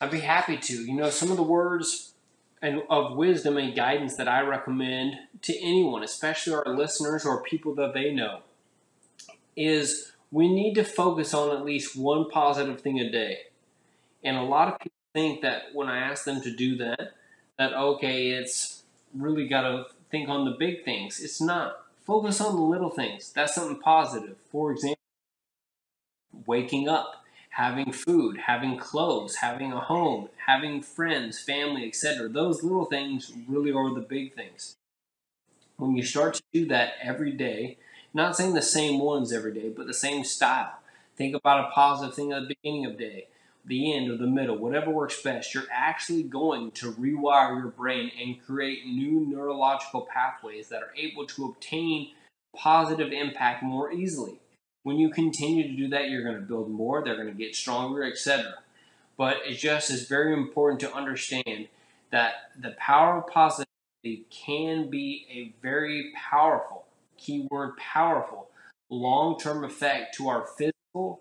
I'd 0.00 0.12
be 0.12 0.20
happy 0.20 0.56
to. 0.56 0.84
You 0.84 0.94
know, 0.94 1.10
some 1.10 1.30
of 1.30 1.36
the 1.36 1.42
words 1.42 2.14
and 2.62 2.82
of 2.88 3.16
wisdom 3.16 3.56
and 3.56 3.74
guidance 3.74 4.16
that 4.16 4.28
I 4.28 4.40
recommend 4.42 5.14
to 5.42 5.58
anyone, 5.58 6.04
especially 6.04 6.54
our 6.54 6.76
listeners 6.76 7.26
or 7.26 7.42
people 7.42 7.74
that 7.74 7.92
they 7.92 8.12
know, 8.12 8.40
is 9.56 10.12
we 10.30 10.48
need 10.48 10.74
to 10.74 10.84
focus 10.84 11.34
on 11.34 11.56
at 11.56 11.64
least 11.64 11.96
one 11.96 12.30
positive 12.30 12.80
thing 12.80 13.00
a 13.00 13.10
day. 13.10 13.38
And 14.22 14.36
a 14.36 14.42
lot 14.42 14.68
of 14.68 14.78
people 14.78 14.93
think 15.14 15.40
that 15.40 15.62
when 15.72 15.88
I 15.88 15.98
ask 15.98 16.24
them 16.24 16.42
to 16.42 16.54
do 16.54 16.76
that, 16.76 17.14
that 17.56 17.72
okay, 17.72 18.30
it's 18.30 18.82
really 19.14 19.48
got 19.48 19.62
to 19.62 19.86
think 20.10 20.28
on 20.28 20.44
the 20.44 20.50
big 20.50 20.84
things. 20.84 21.20
It's 21.20 21.40
not. 21.40 21.80
Focus 22.04 22.40
on 22.40 22.56
the 22.56 22.62
little 22.62 22.90
things. 22.90 23.32
That's 23.32 23.54
something 23.54 23.80
positive. 23.80 24.36
For 24.52 24.72
example, 24.72 24.98
waking 26.46 26.88
up, 26.88 27.24
having 27.50 27.92
food, 27.92 28.36
having 28.46 28.76
clothes, 28.76 29.36
having 29.36 29.72
a 29.72 29.80
home, 29.80 30.28
having 30.46 30.82
friends, 30.82 31.38
family, 31.38 31.86
etc. 31.86 32.28
Those 32.28 32.62
little 32.62 32.84
things 32.84 33.32
really 33.48 33.72
are 33.72 33.94
the 33.94 34.00
big 34.00 34.34
things. 34.34 34.76
When 35.76 35.96
you 35.96 36.02
start 36.02 36.34
to 36.34 36.42
do 36.52 36.66
that 36.66 36.94
every 37.00 37.32
day, 37.32 37.78
not 38.12 38.36
saying 38.36 38.54
the 38.54 38.62
same 38.62 39.00
ones 39.00 39.32
every 39.32 39.54
day, 39.54 39.70
but 39.70 39.86
the 39.86 39.94
same 39.94 40.24
style. 40.24 40.78
Think 41.16 41.34
about 41.34 41.68
a 41.68 41.70
positive 41.70 42.14
thing 42.14 42.32
at 42.32 42.42
the 42.42 42.54
beginning 42.54 42.86
of 42.86 42.98
the 42.98 43.04
day 43.04 43.26
the 43.66 43.94
end 43.94 44.10
or 44.10 44.16
the 44.16 44.26
middle, 44.26 44.58
whatever 44.58 44.90
works 44.90 45.20
best, 45.22 45.54
you're 45.54 45.64
actually 45.72 46.22
going 46.22 46.70
to 46.72 46.92
rewire 46.92 47.58
your 47.58 47.70
brain 47.70 48.10
and 48.20 48.42
create 48.44 48.86
new 48.86 49.26
neurological 49.26 50.06
pathways 50.12 50.68
that 50.68 50.82
are 50.82 50.92
able 50.96 51.26
to 51.26 51.46
obtain 51.46 52.10
positive 52.54 53.12
impact 53.12 53.62
more 53.62 53.90
easily. 53.90 54.40
When 54.82 54.96
you 54.96 55.10
continue 55.10 55.66
to 55.66 55.76
do 55.76 55.88
that, 55.88 56.10
you're 56.10 56.22
going 56.22 56.36
to 56.36 56.42
build 56.42 56.70
more, 56.70 57.02
they're 57.02 57.16
going 57.16 57.28
to 57.28 57.34
get 57.34 57.54
stronger, 57.54 58.04
etc. 58.04 58.54
But 59.16 59.38
it 59.46 59.54
just 59.54 59.90
is 59.90 60.08
very 60.08 60.34
important 60.34 60.80
to 60.80 60.92
understand 60.92 61.68
that 62.10 62.34
the 62.60 62.72
power 62.72 63.18
of 63.18 63.26
positivity 63.28 64.26
can 64.30 64.90
be 64.90 65.26
a 65.30 65.54
very 65.62 66.12
powerful, 66.14 66.84
keyword 67.16 67.76
powerful, 67.78 68.48
long 68.90 69.38
term 69.38 69.64
effect 69.64 70.14
to 70.16 70.28
our 70.28 70.46
physical 70.46 70.74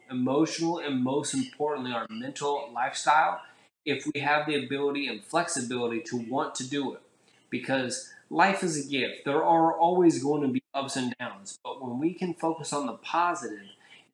emotional, 0.09 0.79
and 0.79 1.03
most 1.03 1.33
importantly, 1.33 1.91
our 1.91 2.05
mental 2.09 2.69
lifestyle 2.73 3.41
if 3.85 4.05
we 4.13 4.21
have 4.21 4.45
the 4.45 4.63
ability 4.63 5.07
and 5.07 5.23
flexibility 5.23 5.99
to 5.99 6.17
want 6.17 6.55
to 6.55 6.67
do 6.67 6.93
it. 6.93 7.01
Because 7.49 8.09
life 8.29 8.63
is 8.63 8.85
a 8.85 8.89
gift. 8.89 9.25
There 9.25 9.43
are 9.43 9.73
always 9.73 10.23
going 10.23 10.41
to 10.43 10.47
be 10.47 10.63
ups 10.73 10.95
and 10.95 11.13
downs. 11.19 11.59
But 11.63 11.83
when 11.83 11.99
we 11.99 12.13
can 12.13 12.33
focus 12.33 12.71
on 12.71 12.85
the 12.85 12.93
positive 12.93 13.67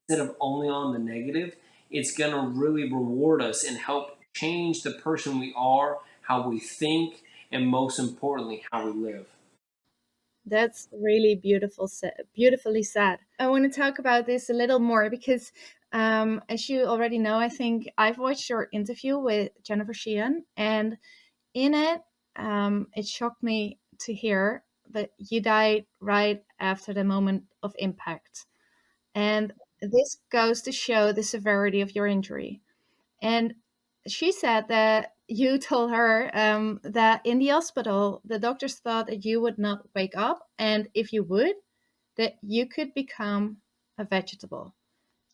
instead 0.08 0.28
of 0.28 0.36
only 0.40 0.68
on 0.68 0.94
the 0.94 1.00
negative, 1.00 1.56
it's 1.92 2.16
going 2.16 2.32
to 2.32 2.60
really 2.60 2.84
reward 2.84 3.42
us 3.42 3.64
and 3.64 3.78
help 3.78 4.18
change 4.34 4.84
the 4.84 4.92
person 4.92 5.40
we 5.40 5.54
are, 5.56 6.00
how 6.22 6.48
we 6.48 6.60
think, 6.60 7.22
and 7.52 7.68
most 7.68 8.00
importantly, 8.00 8.64
how 8.72 8.90
we 8.90 8.92
live. 8.92 9.28
That's 10.50 10.88
really 10.92 11.36
beautiful, 11.36 11.90
beautifully 12.34 12.84
said. 12.84 13.20
I 13.40 13.48
want 13.50 13.72
to 13.72 13.80
talk 13.80 14.00
about 14.00 14.26
this 14.26 14.50
a 14.50 14.54
little 14.54 14.80
more 14.80 15.10
because, 15.10 15.52
um, 15.94 16.42
as 16.50 16.70
you 16.70 16.86
already 16.86 17.20
know, 17.20 17.38
I 17.38 17.50
think 17.50 17.88
I've 17.98 18.18
watched 18.18 18.50
your 18.50 18.68
interview 18.74 19.20
with 19.20 19.52
Jennifer 19.64 19.94
Sheehan, 19.94 20.46
and 20.58 20.98
in 21.54 21.74
it, 21.74 22.02
um, 22.36 22.88
it 22.96 23.06
shocked 23.06 23.44
me 23.44 23.78
to 24.00 24.14
hear 24.14 24.64
that 24.92 25.12
you 25.18 25.42
died 25.42 25.86
right 26.00 26.44
after 26.60 26.94
the 26.94 27.04
moment 27.04 27.44
of 27.62 27.76
impact. 27.78 28.46
And 29.14 29.54
this 29.82 30.18
goes 30.32 30.62
to 30.64 30.72
show 30.72 31.12
the 31.12 31.24
severity 31.24 31.82
of 31.82 31.96
your 31.96 32.08
injury. 32.08 32.62
And 33.22 33.56
she 34.08 34.32
said 34.32 34.68
that 34.70 35.14
you 35.30 35.60
told 35.60 35.92
her 35.92 36.32
um, 36.34 36.80
that 36.84 37.22
in 37.24 37.40
the 37.40 37.50
hospital, 37.50 38.22
the 38.26 38.40
doctors 38.40 38.76
thought 38.76 39.08
that 39.08 39.24
you 39.24 39.40
would 39.42 39.60
not 39.60 39.88
wake 39.96 40.18
up, 40.18 40.40
and 40.58 40.90
if 40.94 41.14
you 41.14 41.24
would, 41.24 41.56
that 42.18 42.34
you 42.42 42.68
could 42.68 42.94
become 42.94 43.58
a 43.98 44.04
vegetable. 44.04 44.74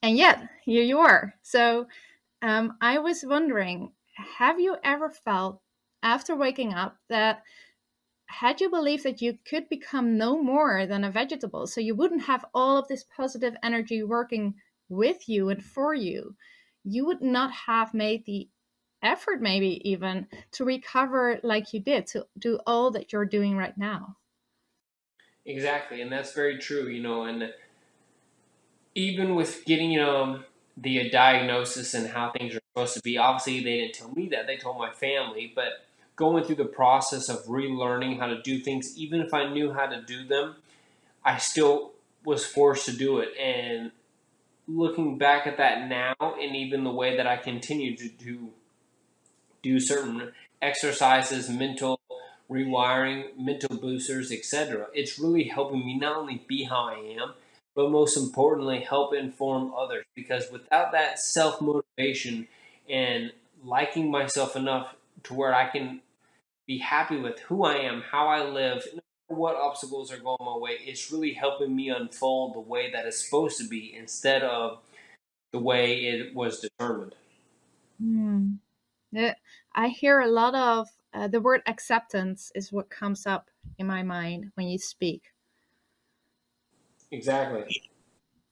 And 0.04 0.18
yet, 0.18 0.50
here 0.64 0.84
you 0.84 1.00
are. 1.00 1.34
So, 1.42 1.88
um, 2.42 2.78
I 2.82 3.00
was 3.00 3.24
wondering 3.26 3.92
have 4.38 4.60
you 4.60 4.78
ever 4.84 5.10
felt 5.10 5.62
after 6.04 6.36
waking 6.36 6.74
up 6.74 6.98
that 7.10 7.44
had 8.28 8.62
you 8.62 8.70
believed 8.70 9.04
that 9.04 9.22
you 9.22 9.38
could 9.48 9.68
become 9.70 10.18
no 10.18 10.42
more 10.42 10.86
than 10.86 11.04
a 11.04 11.12
vegetable, 11.12 11.68
so 11.68 11.82
you 11.82 11.96
wouldn't 11.96 12.24
have 12.24 12.46
all 12.54 12.78
of 12.78 12.88
this 12.88 13.06
positive 13.16 13.56
energy 13.64 14.04
working 14.04 14.56
with 14.90 15.28
you 15.30 15.50
and 15.50 15.64
for 15.64 15.94
you, 15.94 16.36
you 16.84 17.06
would 17.06 17.22
not 17.22 17.52
have 17.52 17.94
made 17.94 18.26
the 18.26 18.50
effort 19.06 19.42
maybe 19.42 19.82
even 19.90 20.28
to 20.52 20.66
recover 20.66 21.40
like 21.44 21.74
you 21.74 21.80
did 21.80 22.08
to 22.08 22.26
do 22.38 22.60
all 22.66 22.92
that 22.92 23.14
you're 23.14 23.26
doing 23.26 23.56
right 23.56 23.78
now. 23.78 24.18
Exactly 25.46 26.02
and 26.02 26.12
that's 26.12 26.34
very 26.34 26.58
true 26.58 26.88
you 26.88 27.02
know 27.02 27.24
and 27.24 27.54
even 28.96 29.36
with 29.36 29.64
getting 29.66 29.92
you 29.92 30.00
know 30.00 30.40
the 30.78 31.02
uh, 31.02 31.12
diagnosis 31.12 31.94
and 31.94 32.08
how 32.08 32.32
things 32.32 32.56
are 32.56 32.62
supposed 32.74 32.96
to 32.96 33.02
be 33.02 33.18
obviously 33.18 33.64
they 33.64 33.82
didn't 33.82 33.94
tell 33.94 34.12
me 34.12 34.28
that 34.30 34.48
they 34.48 34.58
told 34.58 34.78
my 34.78 34.92
family 34.92 35.52
but 35.54 35.86
going 36.16 36.44
through 36.44 36.56
the 36.56 36.66
process 36.66 37.30
of 37.30 37.46
relearning 37.46 38.18
how 38.20 38.28
to 38.28 38.42
do 38.42 38.60
things 38.60 38.98
even 38.98 39.22
if 39.22 39.34
i 39.34 39.48
knew 39.48 39.72
how 39.72 39.86
to 39.86 40.02
do 40.02 40.26
them 40.26 40.56
i 41.24 41.38
still 41.38 41.92
was 42.24 42.46
forced 42.46 42.86
to 42.86 42.92
do 42.92 43.20
it 43.20 43.30
and 43.38 43.92
looking 44.68 45.18
back 45.18 45.46
at 45.46 45.58
that 45.58 45.88
now 45.88 46.16
and 46.42 46.56
even 46.56 46.84
the 46.84 46.92
way 46.92 47.18
that 47.18 47.28
i 47.28 47.38
continue 47.38 47.96
to 47.96 48.10
do 48.10 48.50
do 49.66 49.80
certain 49.80 50.32
exercises, 50.62 51.50
mental 51.50 52.00
rewiring, 52.50 53.36
mental 53.36 53.76
boosters, 53.78 54.32
etc. 54.32 54.88
It's 54.94 55.18
really 55.18 55.46
helping 55.46 55.84
me 55.84 55.98
not 55.98 56.16
only 56.16 56.44
be 56.48 56.66
how 56.66 56.84
I 56.86 57.18
am, 57.20 57.34
but 57.76 57.90
most 57.90 58.16
importantly, 58.16 58.82
help 58.82 59.16
inform 59.16 59.74
others. 59.74 60.06
Because 60.16 60.52
without 60.52 60.92
that 60.92 61.20
self 61.20 61.60
motivation 61.62 62.48
and 62.88 63.34
liking 63.64 64.12
myself 64.12 64.56
enough 64.56 64.96
to 65.24 65.34
where 65.34 65.54
I 65.54 65.68
can 65.70 66.02
be 66.68 66.78
happy 66.78 67.18
with 67.18 67.40
who 67.40 67.66
I 67.66 67.78
am, 67.78 68.04
how 68.12 68.28
I 68.28 68.44
live, 68.44 68.88
what 69.28 69.56
obstacles 69.56 70.12
are 70.12 70.20
going 70.20 70.38
my 70.40 70.58
way, 70.58 70.78
it's 70.82 71.12
really 71.12 71.34
helping 71.34 71.76
me 71.76 71.90
unfold 71.90 72.54
the 72.54 72.60
way 72.60 72.92
that 72.92 73.08
it's 73.08 73.26
supposed 73.26 73.58
to 73.58 73.68
be 73.68 73.96
instead 73.98 74.44
of 74.44 74.78
the 75.52 75.60
way 75.60 76.06
it 76.06 76.36
was 76.36 76.60
determined. 76.60 77.16
Mm. 78.04 78.58
I 79.74 79.88
hear 79.88 80.20
a 80.20 80.28
lot 80.28 80.56
of 80.56 80.88
uh, 81.14 81.28
the 81.28 81.42
word 81.42 81.62
acceptance 81.66 82.52
is 82.56 82.72
what 82.72 82.90
comes 82.90 83.26
up 83.26 83.50
in 83.78 83.88
my 83.88 84.04
mind 84.04 84.52
when 84.56 84.68
you 84.68 84.78
speak. 84.78 85.24
Exactly. 87.12 87.82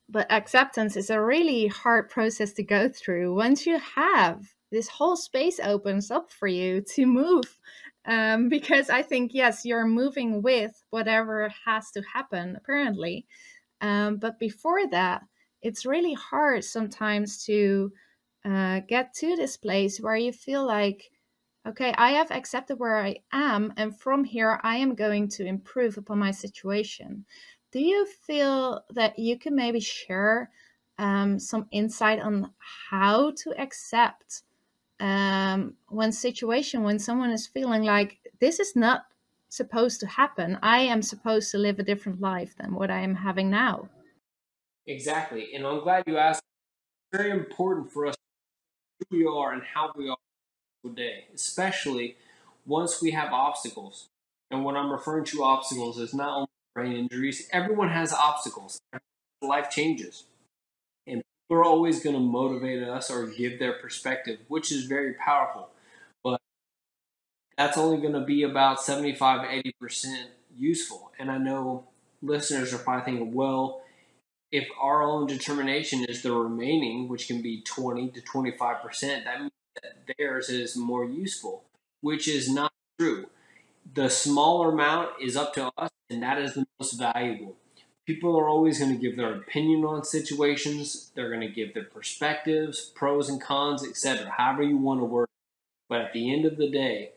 But 0.10 0.32
acceptance 0.32 0.96
is 0.96 1.10
a 1.10 1.22
really 1.22 1.68
hard 1.68 2.10
process 2.10 2.54
to 2.54 2.64
go 2.64 2.90
through. 2.90 3.36
Once 3.36 3.66
you 3.66 3.80
have 3.80 4.54
this 4.72 4.88
whole 4.88 5.16
space 5.16 5.60
opens 5.64 6.10
up 6.10 6.32
for 6.32 6.48
you 6.48 6.82
to 6.96 7.06
move 7.06 7.60
um, 8.06 8.50
because 8.50 8.90
I 8.90 9.02
think, 9.02 9.34
yes, 9.34 9.66
you're 9.66 9.86
moving 9.86 10.42
with 10.42 10.84
whatever 10.90 11.52
has 11.66 11.92
to 11.92 12.02
happen, 12.02 12.56
apparently. 12.56 13.26
Um, 13.82 14.18
but 14.18 14.40
before 14.40 14.88
that, 14.92 15.24
it's 15.62 15.86
really 15.86 16.14
hard 16.14 16.64
sometimes 16.64 17.44
to 17.46 17.92
uh, 18.46 18.82
get 18.88 19.14
to 19.16 19.36
this 19.36 19.58
place 19.58 20.00
where 20.00 20.16
you 20.16 20.34
feel 20.34 20.66
like, 20.66 21.12
okay, 21.68 21.94
I 21.98 22.12
have 22.12 22.32
accepted 22.32 22.80
where 22.80 23.00
I 23.00 23.18
am, 23.32 23.74
and 23.78 23.98
from 23.98 24.24
here, 24.24 24.60
I 24.64 24.78
am 24.78 24.96
going 24.96 25.30
to 25.30 25.46
improve 25.46 25.98
upon 25.98 26.20
my 26.20 26.32
situation. 26.32 27.26
Do 27.72 27.80
you 27.80 28.06
feel 28.06 28.84
that 28.92 29.18
you 29.18 29.40
can 29.40 29.56
maybe 29.56 29.80
share 29.80 30.52
um, 30.98 31.40
some 31.40 31.68
insight 31.72 32.20
on 32.20 32.52
how 32.90 33.32
to 33.32 33.60
accept 33.60 34.44
um, 35.00 35.74
when 35.90 36.12
situation 36.12 36.84
when 36.84 37.00
someone 37.00 37.32
is 37.32 37.48
feeling 37.48 37.84
like 37.84 38.20
this 38.40 38.60
is 38.60 38.76
not 38.76 39.06
supposed 39.50 40.00
to 40.00 40.08
happen. 40.08 40.58
I 40.62 40.80
am 40.80 41.02
supposed 41.02 41.52
to 41.52 41.58
live 41.58 41.80
a 41.80 41.84
different 41.84 42.22
life 42.22 42.56
than 42.58 42.74
what 42.74 42.90
i 42.90 43.00
am 43.00 43.16
having 43.16 43.50
now 43.50 43.90
exactly 44.88 45.54
and 45.54 45.66
i'm 45.66 45.82
glad 45.82 46.04
you 46.08 46.18
asked. 46.18 46.42
It's 47.12 47.22
very 47.22 47.32
important 47.32 47.92
for 47.92 48.08
us 48.08 48.16
who 49.10 49.18
we 49.18 49.26
are 49.26 49.54
and 49.54 49.64
how 49.64 49.92
we 49.96 50.10
are 50.10 50.18
today 50.86 51.26
especially 51.34 52.16
once 52.66 53.02
we 53.02 53.12
have 53.12 53.32
obstacles 53.34 54.08
and 54.52 54.64
what 54.64 54.76
i'm 54.76 54.92
referring 54.92 55.26
to 55.26 55.44
obstacles 55.44 56.00
is 56.00 56.14
not 56.14 56.36
only 56.36 56.48
brain 56.76 56.94
injuries 56.94 57.48
everyone 57.52 57.90
has 57.90 58.14
obstacles 58.14 58.80
life 59.42 59.70
changes 59.70 60.26
And 61.08 61.24
people 61.50 61.62
are 61.62 61.66
always 61.66 62.04
going 62.04 62.16
to 62.16 62.22
motivate 62.22 62.84
us 62.84 63.12
or 63.12 63.28
give 63.28 63.60
their 63.60 63.74
perspective, 63.74 64.40
which 64.50 64.72
is 64.72 64.86
very 64.86 65.14
powerful. 65.14 65.70
But 66.24 66.40
that's 67.58 67.78
only 67.78 67.98
going 68.02 68.14
to 68.14 68.22
be 68.22 68.44
about 68.44 68.82
75 68.82 69.64
80% 69.82 70.26
useful. 70.58 71.12
And 71.20 71.32
I 71.32 71.38
know 71.38 71.86
listeners 72.22 72.74
are 72.74 72.80
probably 72.80 73.06
thinking, 73.06 73.34
well, 73.34 73.83
if 74.54 74.70
our 74.80 75.04
own 75.04 75.28
determination 75.28 76.06
is 76.06 76.22
the 76.22 76.32
remaining, 76.32 77.10
which 77.10 77.28
can 77.28 77.42
be 77.42 77.62
20 77.64 78.12
to 78.12 78.22
25%, 78.22 79.26
that 79.26 79.42
means 79.42 79.52
that 79.82 80.16
theirs 80.18 80.48
is 80.50 80.78
more 80.78 81.04
useful, 81.04 81.64
which 82.00 82.28
is 82.28 82.50
not 82.50 82.72
true. 82.98 83.26
The 83.94 84.10
smaller 84.10 84.72
amount 84.72 85.10
is 85.22 85.36
up 85.36 85.54
to 85.56 85.70
us, 85.78 85.90
and 86.10 86.24
that 86.24 86.38
is 86.38 86.54
the 86.54 86.66
most 86.80 86.94
valuable 86.94 87.58
people 88.06 88.38
are 88.38 88.50
always 88.50 88.80
going 88.80 88.92
to 88.92 88.98
give 88.98 89.16
their 89.16 89.34
opinion 89.34 89.86
on 89.86 90.04
situations. 90.04 91.12
They're 91.16 91.30
going 91.30 91.42
to 91.42 91.48
give 91.48 91.74
their 91.74 91.86
perspectives, 91.86 92.92
pros 92.96 93.30
and 93.30 93.42
cons, 93.42 93.86
etc. 93.88 94.30
However 94.38 94.64
you 94.64 94.78
want 94.78 95.00
to 95.02 95.06
work. 95.06 95.30
But 95.90 96.02
at 96.02 96.14
the 96.14 96.34
end 96.34 96.46
of 96.46 96.58
the 96.58 96.70
day, 96.70 97.12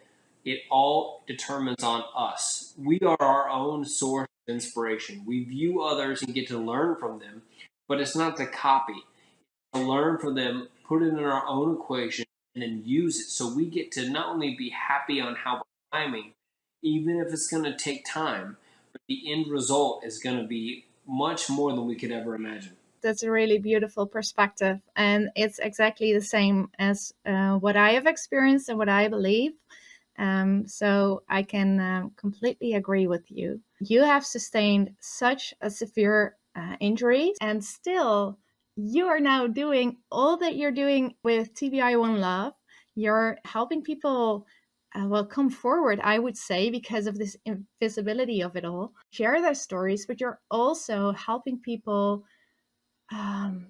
it 0.46 0.60
all 0.70 1.24
determines 1.26 1.82
on 1.82 2.04
us. 2.16 2.72
We 2.78 3.00
are 3.00 3.20
our 3.20 3.50
own 3.50 3.84
source 3.84 4.28
of 4.46 4.54
inspiration. 4.54 5.24
We 5.26 5.42
view 5.42 5.82
others 5.82 6.22
and 6.22 6.32
get 6.32 6.46
to 6.48 6.58
learn 6.58 6.96
from 6.96 7.18
them, 7.18 7.42
but 7.88 8.00
it's 8.00 8.16
not 8.16 8.36
to 8.36 8.46
copy. 8.46 9.04
To 9.74 9.80
learn 9.80 10.18
from 10.18 10.36
them, 10.36 10.68
put 10.86 11.02
it 11.02 11.08
in 11.08 11.18
our 11.18 11.44
own 11.46 11.74
equation, 11.74 12.24
and 12.54 12.62
then 12.62 12.82
use 12.84 13.20
it. 13.20 13.26
So 13.26 13.52
we 13.52 13.66
get 13.66 13.90
to 13.92 14.08
not 14.08 14.28
only 14.28 14.54
be 14.54 14.70
happy 14.70 15.20
on 15.20 15.34
how 15.34 15.56
we're 15.56 15.98
timing, 15.98 16.32
even 16.80 17.18
if 17.18 17.32
it's 17.32 17.48
going 17.48 17.64
to 17.64 17.76
take 17.76 18.06
time, 18.06 18.56
but 18.92 19.02
the 19.08 19.32
end 19.32 19.48
result 19.48 20.04
is 20.04 20.20
going 20.20 20.38
to 20.38 20.46
be 20.46 20.84
much 21.08 21.50
more 21.50 21.72
than 21.72 21.86
we 21.86 21.96
could 21.96 22.12
ever 22.12 22.36
imagine. 22.36 22.76
That's 23.02 23.24
a 23.24 23.30
really 23.30 23.58
beautiful 23.58 24.06
perspective. 24.06 24.78
And 24.94 25.30
it's 25.34 25.58
exactly 25.58 26.12
the 26.12 26.20
same 26.20 26.70
as 26.78 27.12
uh, 27.26 27.56
what 27.56 27.76
I 27.76 27.94
have 27.94 28.06
experienced 28.06 28.68
and 28.68 28.78
what 28.78 28.88
I 28.88 29.08
believe. 29.08 29.52
Um, 30.18 30.66
so 30.66 31.22
I 31.28 31.42
can 31.42 31.80
uh, 31.80 32.08
completely 32.16 32.74
agree 32.74 33.06
with 33.06 33.30
you. 33.30 33.60
You 33.80 34.02
have 34.02 34.24
sustained 34.24 34.90
such 35.00 35.54
a 35.60 35.70
severe 35.70 36.36
uh, 36.54 36.76
injury, 36.80 37.32
and 37.40 37.62
still, 37.62 38.38
you 38.76 39.06
are 39.06 39.20
now 39.20 39.46
doing 39.46 39.98
all 40.10 40.36
that 40.38 40.56
you're 40.56 40.72
doing 40.72 41.14
with 41.22 41.54
TBI 41.54 41.98
One 41.98 42.20
Love. 42.20 42.54
You're 42.94 43.38
helping 43.44 43.82
people 43.82 44.46
uh, 44.96 45.06
well 45.06 45.26
come 45.26 45.50
forward 45.50 46.00
i 46.02 46.18
would 46.18 46.36
say 46.36 46.70
because 46.70 47.06
of 47.06 47.18
this 47.18 47.36
invisibility 47.44 48.40
of 48.40 48.56
it 48.56 48.64
all 48.64 48.92
share 49.10 49.42
their 49.42 49.54
stories 49.54 50.06
but 50.06 50.20
you're 50.20 50.40
also 50.50 51.12
helping 51.12 51.58
people 51.58 52.24
um, 53.12 53.66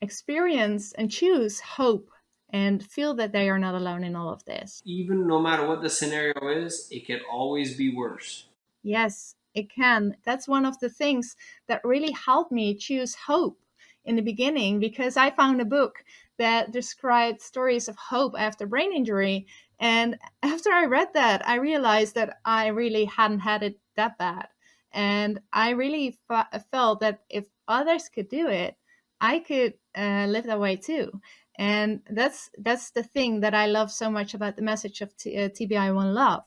experience 0.00 0.92
and 0.92 1.10
choose 1.10 1.60
hope 1.60 2.10
and 2.50 2.84
feel 2.84 3.14
that 3.14 3.32
they 3.32 3.48
are 3.48 3.58
not 3.58 3.74
alone 3.74 4.04
in 4.04 4.16
all 4.16 4.28
of 4.28 4.44
this 4.44 4.82
even 4.84 5.26
no 5.26 5.40
matter 5.40 5.66
what 5.66 5.82
the 5.82 5.90
scenario 5.90 6.48
is 6.48 6.88
it 6.90 7.06
can 7.06 7.20
always 7.30 7.76
be 7.76 7.94
worse 7.94 8.46
yes 8.82 9.34
it 9.54 9.70
can 9.70 10.16
that's 10.24 10.48
one 10.48 10.64
of 10.64 10.78
the 10.80 10.90
things 10.90 11.36
that 11.68 11.84
really 11.84 12.12
helped 12.12 12.52
me 12.52 12.74
choose 12.74 13.14
hope 13.14 13.58
in 14.04 14.16
the 14.16 14.22
beginning 14.22 14.78
because 14.78 15.16
i 15.16 15.30
found 15.30 15.60
a 15.60 15.64
book 15.64 16.04
that 16.38 16.70
described 16.70 17.40
stories 17.40 17.88
of 17.88 17.96
hope 17.96 18.34
after 18.38 18.66
brain 18.66 18.92
injury 18.92 19.46
and 19.78 20.18
after 20.42 20.70
I 20.70 20.86
read 20.86 21.08
that, 21.14 21.46
I 21.46 21.56
realized 21.56 22.14
that 22.14 22.38
I 22.44 22.68
really 22.68 23.04
hadn't 23.04 23.40
had 23.40 23.62
it 23.62 23.78
that 23.96 24.18
bad. 24.18 24.48
And 24.92 25.40
I 25.52 25.70
really 25.70 26.18
f- 26.30 26.64
felt 26.70 27.00
that 27.00 27.20
if 27.28 27.46
others 27.68 28.08
could 28.08 28.28
do 28.28 28.48
it, 28.48 28.76
I 29.20 29.40
could 29.40 29.74
uh, 29.96 30.26
live 30.28 30.44
that 30.44 30.60
way 30.60 30.76
too. 30.76 31.20
And 31.58 32.02
that's 32.10 32.50
that's 32.58 32.90
the 32.90 33.02
thing 33.02 33.40
that 33.40 33.54
I 33.54 33.66
love 33.66 33.90
so 33.90 34.10
much 34.10 34.34
about 34.34 34.56
the 34.56 34.62
message 34.62 35.00
of 35.00 35.16
T- 35.16 35.36
uh, 35.36 35.48
TBI 35.48 35.94
One 35.94 36.14
Love. 36.14 36.44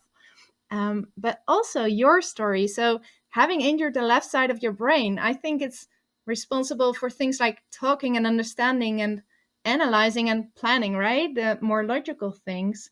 Um, 0.72 1.08
but 1.18 1.42
also 1.48 1.86
your 1.86 2.22
story. 2.22 2.68
So 2.68 3.02
having 3.30 3.62
injured 3.62 3.96
the 3.96 4.04
left 4.04 4.30
side 4.30 4.52
of 4.52 4.62
your 4.62 4.72
brain, 4.72 5.18
I 5.18 5.34
think 5.34 5.62
it's 5.62 5.88
responsible 6.28 6.94
for 6.94 7.10
things 7.10 7.40
like 7.40 7.64
talking 7.72 8.16
and 8.18 8.28
understanding 8.28 9.02
and 9.02 9.24
analyzing 9.66 10.30
and 10.30 10.54
planning, 10.56 10.96
right? 10.96 11.34
The 11.34 11.58
more 11.62 11.84
logical 11.84 12.32
things 12.32 12.92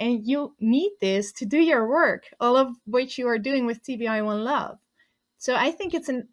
and 0.00 0.26
you 0.26 0.54
need 0.60 0.92
this 1.00 1.32
to 1.32 1.46
do 1.46 1.58
your 1.58 1.88
work, 1.88 2.24
all 2.40 2.56
of 2.56 2.76
which 2.86 3.18
you 3.18 3.26
are 3.28 3.38
doing 3.38 3.66
with 3.66 3.82
TBI 3.82 4.24
One 4.24 4.44
Love. 4.44 4.78
So 5.38 5.54
I 5.54 5.70
think 5.70 5.94
it's 5.94 6.08
an 6.08 6.28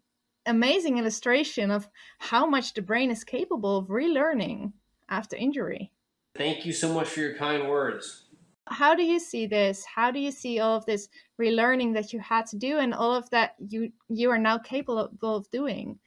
amazing 0.46 0.98
illustration 0.98 1.70
of 1.70 1.88
how 2.18 2.46
much 2.46 2.74
the 2.74 2.82
brain 2.82 3.10
is 3.10 3.24
capable 3.24 3.78
of 3.78 3.88
relearning 3.88 4.72
after 5.08 5.36
injury. 5.36 5.92
Thank 6.36 6.66
you 6.66 6.72
so 6.72 6.92
much 6.92 7.08
for 7.08 7.20
your 7.20 7.34
kind 7.34 7.68
words. 7.68 8.24
How 8.68 8.94
do 8.94 9.02
you 9.02 9.20
see 9.20 9.46
this? 9.46 9.84
How 9.84 10.10
do 10.10 10.18
you 10.18 10.30
see 10.30 10.58
all 10.58 10.76
of 10.76 10.86
this 10.86 11.08
relearning 11.40 11.94
that 11.94 12.12
you 12.12 12.18
had 12.18 12.46
to 12.46 12.56
do 12.56 12.78
and 12.78 12.92
all 12.92 13.14
of 13.14 13.30
that 13.30 13.54
you 13.58 13.92
you 14.08 14.30
are 14.30 14.38
now 14.38 14.58
capable 14.58 15.36
of 15.36 15.50
doing? 15.50 15.98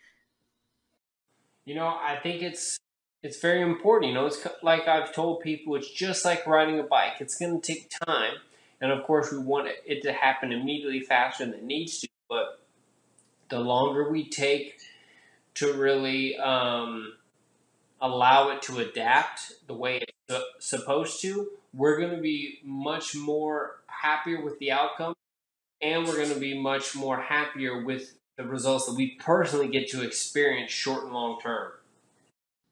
You 1.66 1.76
know, 1.76 1.88
I 1.88 2.18
think 2.22 2.42
it's 2.42 2.80
it's 3.24 3.40
very 3.40 3.62
important. 3.62 4.10
You 4.10 4.16
know, 4.16 4.26
it's 4.26 4.46
like 4.62 4.88
I've 4.88 5.14
told 5.14 5.42
people, 5.42 5.76
it's 5.76 5.92
just 5.92 6.26
like 6.26 6.46
riding 6.48 6.80
a 6.80 6.84
bike. 6.84 7.14
It's 7.20 7.38
going 7.38 7.60
to 7.60 7.74
take 7.74 7.90
time, 8.06 8.36
and 8.82 8.92
of 8.92 9.04
course, 9.04 9.32
we 9.32 9.40
want 9.40 9.70
it 9.86 10.02
to 10.04 10.14
happen 10.14 10.52
immediately 10.52 11.02
faster 11.02 11.46
than 11.46 11.54
it 11.56 11.64
needs 11.64 12.00
to. 12.00 12.08
But 12.30 12.60
the 13.50 13.60
longer 13.60 14.10
we 14.10 14.30
take 14.30 14.80
to 15.56 15.74
really 15.74 16.38
um, 16.38 17.14
allow 18.02 18.50
it 18.50 18.62
to 18.64 18.80
adapt 18.80 19.54
the 19.68 19.74
way 19.74 20.02
it's 20.30 20.44
supposed 20.60 21.22
to, 21.22 21.50
we're 21.74 22.00
going 22.00 22.16
to 22.16 22.22
be 22.22 22.60
much 22.64 23.16
more 23.16 23.82
happier 23.88 24.44
with 24.44 24.58
the 24.60 24.72
outcome, 24.72 25.14
and 25.82 26.06
we're 26.06 26.16
going 26.16 26.34
to 26.34 26.40
be 26.40 26.60
much 26.60 26.96
more 26.96 27.20
happier 27.20 27.84
with 27.84 28.14
the 28.38 28.44
results 28.46 28.86
that 28.86 28.96
we 28.96 29.16
personally 29.20 29.68
get 29.68 29.90
to 29.90 30.02
experience 30.02 30.72
short 30.72 31.04
and 31.04 31.14
long 31.14 31.40
term. 31.42 31.72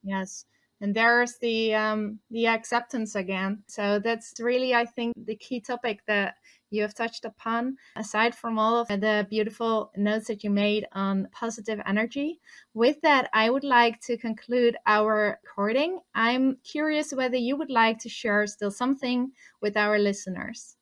Yes. 0.04 0.46
And 0.80 0.96
there's 0.96 1.38
the 1.38 1.74
um, 1.74 2.20
the 2.30 2.48
acceptance 2.48 3.16
again. 3.16 3.63
So 3.68 4.00
that's 4.00 4.34
really, 4.40 4.76
I 4.76 4.86
think, 4.86 5.13
the 5.26 5.36
key 5.36 5.60
topic 5.60 6.02
that 6.08 6.36
you 6.69 6.82
have 6.82 6.93
touched 6.93 7.25
upon. 7.25 7.77
Aside 7.95 8.36
from 8.36 8.60
all 8.60 8.77
of 8.77 8.88
the 8.88 9.27
beautiful 9.30 9.91
notes 9.95 10.27
that 10.27 10.43
you 10.43 10.49
made 10.49 10.86
on 10.91 11.27
positive 11.32 11.80
energy, 11.86 12.39
with 12.73 13.01
that, 13.01 13.30
I 13.34 13.49
would 13.49 13.63
like 13.63 13.99
to 14.01 14.17
conclude 14.17 14.77
our 14.86 15.39
recording. 15.43 15.99
I'm 16.13 16.58
curious 16.63 17.13
whether 17.13 17.38
you 17.38 17.56
would 17.58 17.71
like 17.71 17.99
to 17.99 18.10
share 18.10 18.45
still 18.47 18.71
something 18.71 19.32
with 19.62 19.77
our 19.77 19.97
listeners. 19.99 20.75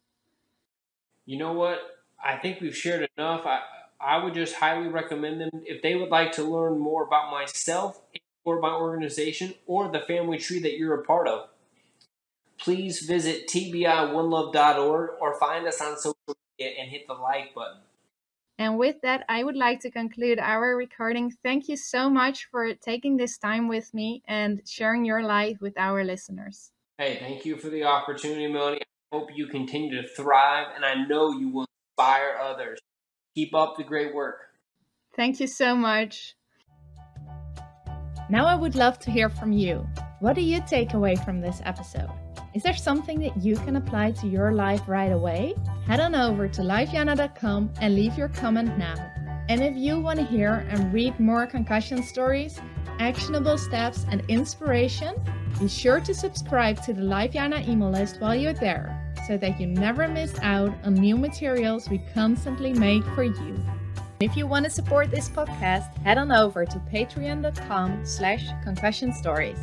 You 1.25 1.37
know 1.37 1.53
what? 1.53 1.79
I 2.23 2.37
think 2.37 2.61
we've 2.61 2.75
shared 2.75 3.07
enough. 3.17 3.45
I 3.45 3.61
I 3.99 4.23
would 4.23 4.33
just 4.33 4.55
highly 4.55 4.87
recommend 4.87 5.41
them 5.41 5.49
if 5.65 5.81
they 5.81 5.95
would 5.95 6.09
like 6.09 6.33
to 6.33 6.43
learn 6.43 6.77
more 6.77 7.03
about 7.03 7.31
myself 7.31 8.01
or 8.43 8.59
my 8.59 8.71
organization 8.71 9.55
or 9.65 9.91
the 9.91 10.01
family 10.01 10.37
tree 10.37 10.59
that 10.59 10.77
you're 10.77 10.99
a 10.99 11.03
part 11.03 11.27
of. 11.27 11.49
Please 12.57 13.01
visit 13.01 13.47
tbi1love.org 13.47 15.09
or 15.19 15.39
find 15.39 15.67
us 15.67 15.81
on 15.81 15.97
social 15.97 16.17
media 16.57 16.75
and 16.79 16.89
hit 16.89 17.07
the 17.07 17.13
like 17.13 17.53
button. 17.53 17.81
And 18.57 18.77
with 18.77 19.01
that, 19.01 19.25
I 19.27 19.43
would 19.43 19.57
like 19.57 19.81
to 19.81 19.91
conclude 19.91 20.39
our 20.39 20.75
recording. 20.77 21.31
Thank 21.43 21.67
you 21.67 21.75
so 21.75 22.09
much 22.09 22.45
for 22.49 22.73
taking 22.73 23.17
this 23.17 23.37
time 23.37 23.67
with 23.67 23.93
me 23.93 24.23
and 24.27 24.61
sharing 24.65 25.03
your 25.03 25.23
life 25.23 25.57
with 25.59 25.77
our 25.77 26.05
listeners. 26.05 26.71
Hey, 26.97 27.17
thank 27.19 27.45
you 27.45 27.57
for 27.57 27.69
the 27.69 27.83
opportunity, 27.83 28.47
Melanie. 28.47 28.79
I 29.11 29.17
hope 29.17 29.29
you 29.35 29.47
continue 29.47 30.01
to 30.01 30.07
thrive, 30.07 30.67
and 30.73 30.85
I 30.85 31.05
know 31.05 31.37
you 31.37 31.49
will 31.49 31.67
inspire 31.89 32.37
others. 32.41 32.79
Keep 33.35 33.53
up 33.53 33.75
the 33.75 33.83
great 33.83 34.15
work. 34.15 34.39
Thank 35.17 35.41
you 35.41 35.47
so 35.47 35.75
much. 35.75 36.35
Now, 38.27 38.47
I 38.47 38.55
would 38.55 38.75
love 38.75 38.97
to 38.99 39.11
hear 39.11 39.29
from 39.29 39.51
you. 39.51 39.87
What 40.19 40.35
do 40.35 40.41
you 40.41 40.61
take 40.67 40.93
away 40.93 41.15
from 41.15 41.41
this 41.41 41.61
episode? 41.63 42.09
Is 42.55 42.63
there 42.63 42.75
something 42.75 43.19
that 43.19 43.37
you 43.37 43.55
can 43.55 43.75
apply 43.75 44.11
to 44.11 44.27
your 44.27 44.51
life 44.53 44.81
right 44.87 45.11
away? 45.11 45.53
Head 45.85 45.99
on 45.99 46.15
over 46.15 46.47
to 46.47 46.61
lifeyana.com 46.61 47.73
and 47.81 47.95
leave 47.95 48.17
your 48.17 48.29
comment 48.29 48.77
now. 48.77 48.95
And 49.47 49.61
if 49.61 49.75
you 49.75 49.99
want 49.99 50.19
to 50.19 50.25
hear 50.25 50.65
and 50.69 50.91
read 50.91 51.19
more 51.19 51.45
concussion 51.45 52.01
stories, 52.01 52.59
actionable 52.97 53.59
steps, 53.59 54.05
and 54.09 54.23
inspiration, 54.27 55.13
be 55.59 55.67
sure 55.67 55.99
to 55.99 56.13
subscribe 56.13 56.81
to 56.83 56.93
the 56.93 57.03
LifeYana 57.03 57.67
email 57.67 57.91
list 57.91 58.19
while 58.19 58.35
you're 58.35 58.53
there 58.53 59.13
so 59.27 59.37
that 59.37 59.59
you 59.59 59.67
never 59.67 60.07
miss 60.07 60.33
out 60.41 60.73
on 60.83 60.95
new 60.95 61.15
materials 61.15 61.89
we 61.89 61.99
constantly 62.13 62.73
make 62.73 63.03
for 63.13 63.23
you. 63.23 63.63
If 64.21 64.37
you 64.37 64.47
want 64.47 64.63
to 64.63 64.71
support 64.71 65.11
this 65.11 65.27
podcast, 65.27 65.93
head 65.97 66.17
on 66.17 66.31
over 66.31 66.65
to 66.65 66.79
patreon.com 66.91 68.05
slash 68.05 68.47
concussion 68.63 69.11
stories. 69.11 69.59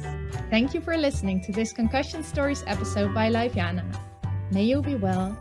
Thank 0.51 0.75
you 0.75 0.83
for 0.83 0.97
listening 0.99 1.41
to 1.45 1.53
this 1.53 1.73
Concussion 1.73 2.23
Stories 2.23 2.62
episode 2.67 3.15
by 3.15 3.31
LifeYana. 3.31 3.83
May 4.51 4.65
you 4.65 4.83
be 4.83 4.97
well 4.97 5.38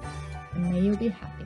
and 0.53 0.71
may 0.71 0.79
you 0.79 0.95
be 0.95 1.09
happy. 1.09 1.40